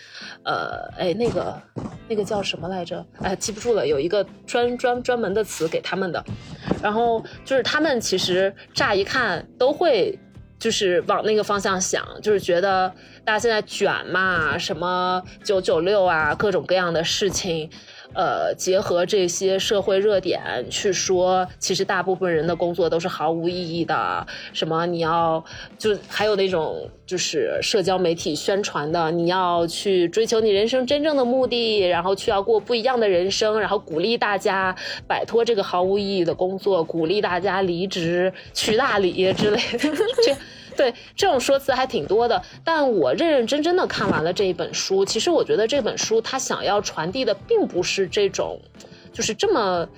[0.44, 1.60] 呃，哎那个
[2.08, 3.04] 那个叫什么来着？
[3.20, 6.24] 哎记不住了，有一个专专专门的词给他们的，
[6.80, 10.16] 然后就是他们其实乍一看都会
[10.64, 12.90] 就是往那个方向想，就是觉得
[13.22, 17.68] 大家现在卷嘛，什么九九六啊，各种各样的事情。
[18.14, 20.40] 呃，结合这些社会热点
[20.70, 24.26] 去说，其实大部分人的工作都是毫无意义的。
[24.52, 25.44] 什么你要
[25.76, 34.74] 就还有那种就是社交媒体宣传的，你要去追求你人生真正的目的，然后去要过不一样的人生，然后鼓励大家
[35.06, 39.78] 摆脱这个毫无意义的工作，鼓励大家离职去大理之类的。
[39.78, 40.36] 这
[40.76, 48.60] 对这种说辞还挺多的，但我认认真真的看完了这一本书，其实我觉得这本书它想要传递的并不是这种，
[49.12, 49.88] 就是这么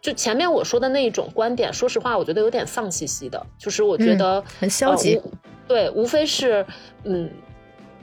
[0.00, 1.72] 就前面我说的那一种观点。
[1.72, 5.22] 说实话，我觉得有点丧兮兮的，就是我觉得、嗯很消极呃
[5.66, 6.64] 对，无非是
[7.04, 7.30] 嗯。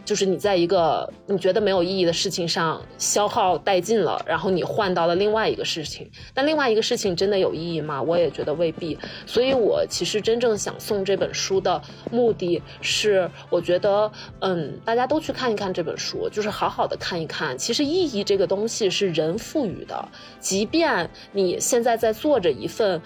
[0.04, 8.02] 就是你在一个你觉得没有意义的事情上消耗殆尽了，然后你换到了另外一个事情，但另外一个事情真的有意义吗？
[8.02, 8.98] 我也觉得未必。
[9.26, 11.82] 所以我其实真正想送这本书的
[12.12, 17.58] 目的是，我觉得，嗯，大家都去看一看这本书，就是好好的看一看。
[17.58, 20.08] 其实意义这个东西是人赋予的，
[20.40, 23.02] 即便你现在在做着一份。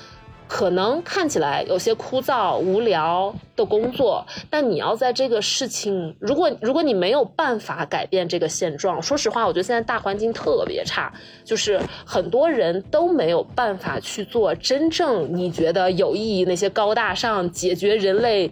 [0.47, 11.11] 可能看起来有些枯燥无聊的工作，但你要在这个事情，如果如果你没有办法改变这个现状，说实话，我觉得现在大环境特别差，
[11.43, 18.51] 就是很多人都没有办法去做真正你觉得有意义、那些高大上、解决人类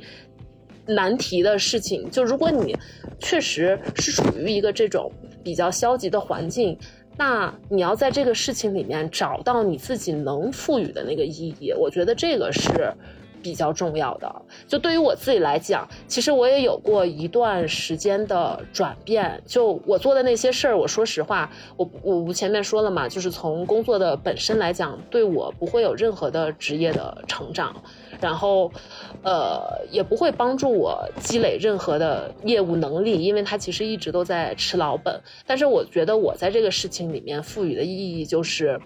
[0.87, 2.09] 难题的事情。
[2.09, 2.75] 就如果你
[3.19, 5.11] 确实是处于一个这种
[5.43, 6.77] 比较消极的环境，
[7.17, 12.91] 那你要在这个事情里面找到你自己能赋予的那个意义，我觉得这个是
[13.43, 14.35] 比较重要的。
[14.67, 19.43] 就对于我自己来讲，其实我也有过一段时间的转变。
[19.45, 27.75] 就我做的那些事儿，我说实话，我我我前面说了嘛，就是从工作的本身来讲，对我不会有任何的职业的成长。
[28.21, 28.71] 然后，
[29.21, 35.19] 呃，也不会帮助我积累任何的业务能力，因为它其实一直都在吃老本。
[35.45, 38.79] 但是我觉得我在这个事情里面赋予的意义就是。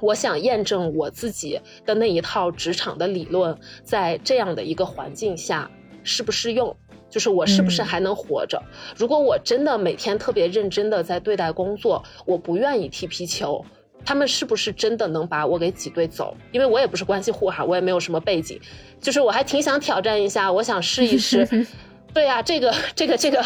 [0.00, 5.70] 我想验证我自己的那一套职场的理论，在这样的一个环境下
[6.02, 6.74] 适不适用，
[7.10, 8.62] 就是我是不是嗯还能活着？
[8.96, 13.64] 如果我真的每天特别认真的在对待工作，我不愿意踢皮球，
[14.04, 16.36] 他们是不是真的能把我给挤兑走？
[16.52, 18.60] 因为我也不是关系户哈，我也没有什么背景，
[19.00, 21.46] 就是我还挺想挑战一下，我想试一试。
[22.14, 23.44] 对呀、这个这个这个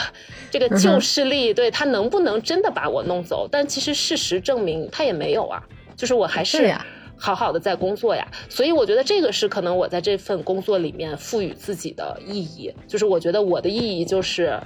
[0.50, 3.46] 这个旧势力，对他能不能真的把我弄走？
[3.50, 5.60] 但其实事实证明他也没有啊，
[6.02, 6.84] 就是我还是呀
[7.16, 8.26] 好好的在工作呀。
[8.48, 14.58] 所以我觉得这个是可能我在这份工作里面赋予自己的意义，就是我觉得我的意义就是，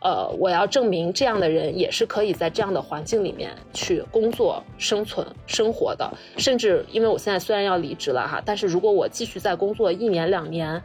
[0.00, 6.08] 呃，我要证明这样的人也是可以在这样的环境里面去工作、生存、生活的。
[6.36, 10.80] 甚至因为我现在虽然要离职了哈，但是如果我继续在工作一年两年，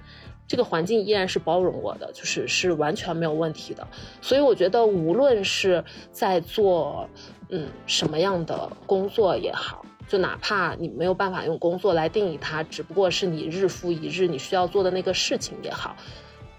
[0.47, 3.88] 这个环境依然是包容我的，就是是完全没有问题的。
[4.20, 7.08] 所以我觉得，无论是在做
[7.49, 15.95] 嗯什么样的工作也好，就哪怕你没有办法用工作来定义它，只不过是你日复一日你需要做的那个事情也好。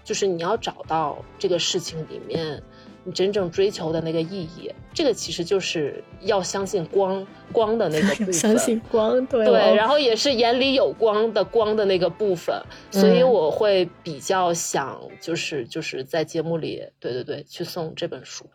[0.03, 2.61] 就是你要找到这个事情里面
[3.03, 18.45] 你真正追求的那个意义，这个其实就是要相信光光的那个部分， 相信光，对对，然后也是眼里有光的光的那个部分，所以我会比较想就是就是在节目里，对对对，去送这本书。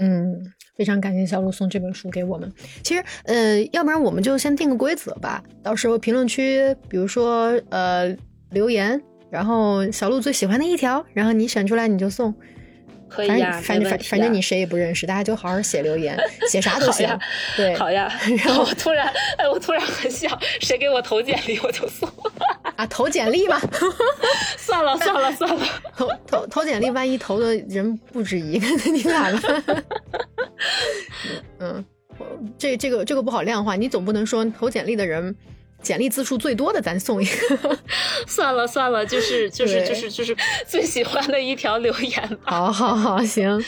[0.00, 0.42] 嗯，
[0.76, 2.52] 非常感谢小鹿送这本书给我们。
[2.82, 8.16] 其实，呃，要不然我们就先定个规则吧，到时候评论区，比如说呃
[8.50, 9.00] 留言。
[9.30, 12.34] 然后小鹿最喜欢的一条，然后你选出来你就送，
[13.08, 16.18] 可以呀，反正反反正你谁也不认识，大家就好好写留言，
[16.50, 17.08] 写啥都行。
[17.56, 18.12] 对，好呀。
[18.44, 19.06] 然后 我突然，
[19.38, 22.08] 哎，我突然很想，谁给我投简历我就送。
[22.80, 23.60] 啊，投简历吧。
[24.56, 29.84] 算了算了 算了，投投投简历，万一投的人不止一个，那 你咋办？
[31.58, 31.84] 嗯，
[32.56, 35.36] 这这个这个不好量化，你总不能说投简历的人。
[35.82, 37.78] 简历字数最多的，咱送一个。
[38.26, 42.38] 算了算了，就是就是就是就是最喜欢的一条留言。
[42.42, 43.62] 好好好，行，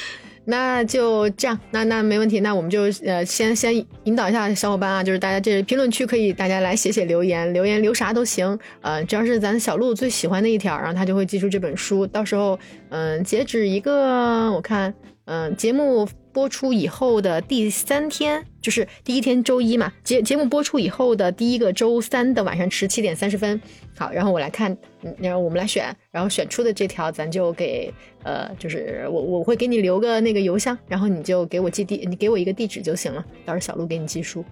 [0.44, 3.74] 那就这样，那那没问题，那我们就呃先先
[4.04, 12.06] 引导一下小伙伴啊，就是大家这评论区可以大家来写写留言，留言留啥都行，呃，只要是咱小鹿最喜欢的一条，然后他就会寄出这本书。
[12.06, 12.58] 到时候
[12.90, 14.92] 嗯，截止一个我看
[15.26, 16.08] 嗯节目。
[16.32, 19.92] 播出以后的第三天，就是第一天周一嘛。
[20.02, 23.60] 节节目播出以后的第一个周三的晚上十七点三十分，
[23.96, 24.76] 好，然后我来看，
[25.18, 34.44] 然后我们来选，然后选出的这条，咱就给呃，就是我我会给你留个那个邮箱，然后你就给我寄地，你给我一个地址就行了，到时候小鹿给你寄书。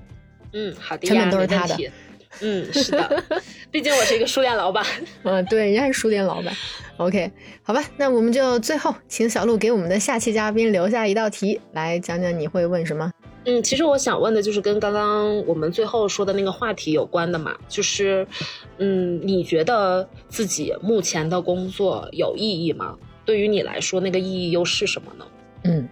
[0.52, 1.76] 嗯，好的成本都是他的。
[2.40, 3.24] 嗯，是的，
[3.70, 4.84] 毕竟我是一个书店老板。
[5.24, 6.54] 嗯，对，人家是书店老板。
[6.96, 7.30] OK，
[7.62, 13.10] 好吧，那我们就最后请小鹿给我们的下期嘉宾留下一道题，来讲讲你会问什么。
[13.46, 18.26] 嗯，其实我想问的就是跟刚刚我们最后说的那个话题有关的嘛，就是，
[18.78, 22.96] 嗯，你觉得自己目前的工作有意义吗？
[23.24, 25.26] 对于你来说，那个意义又是什么呢？
[25.64, 25.88] 嗯。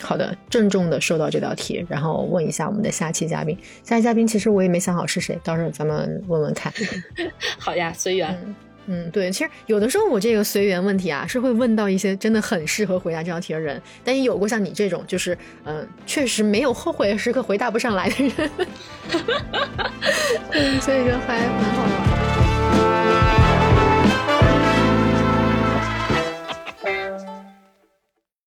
[0.00, 3.56] 好的，郑重的收到这道题，然后问一下我们的下期嘉宾。
[3.82, 6.72] 下期嘉宾其实我也没想好是谁，到时候咱们问问看。
[7.58, 8.54] 好呀，随缘。
[8.86, 18.50] 嗯，对，其实有的时候我这个随缘问题啊，是会问到一些真的很适合回答这道题的人，但也有过像你这种，就是嗯，确实没有后悔的时刻回答不上来的人。
[20.52, 23.23] 嗯，所以说还蛮好玩。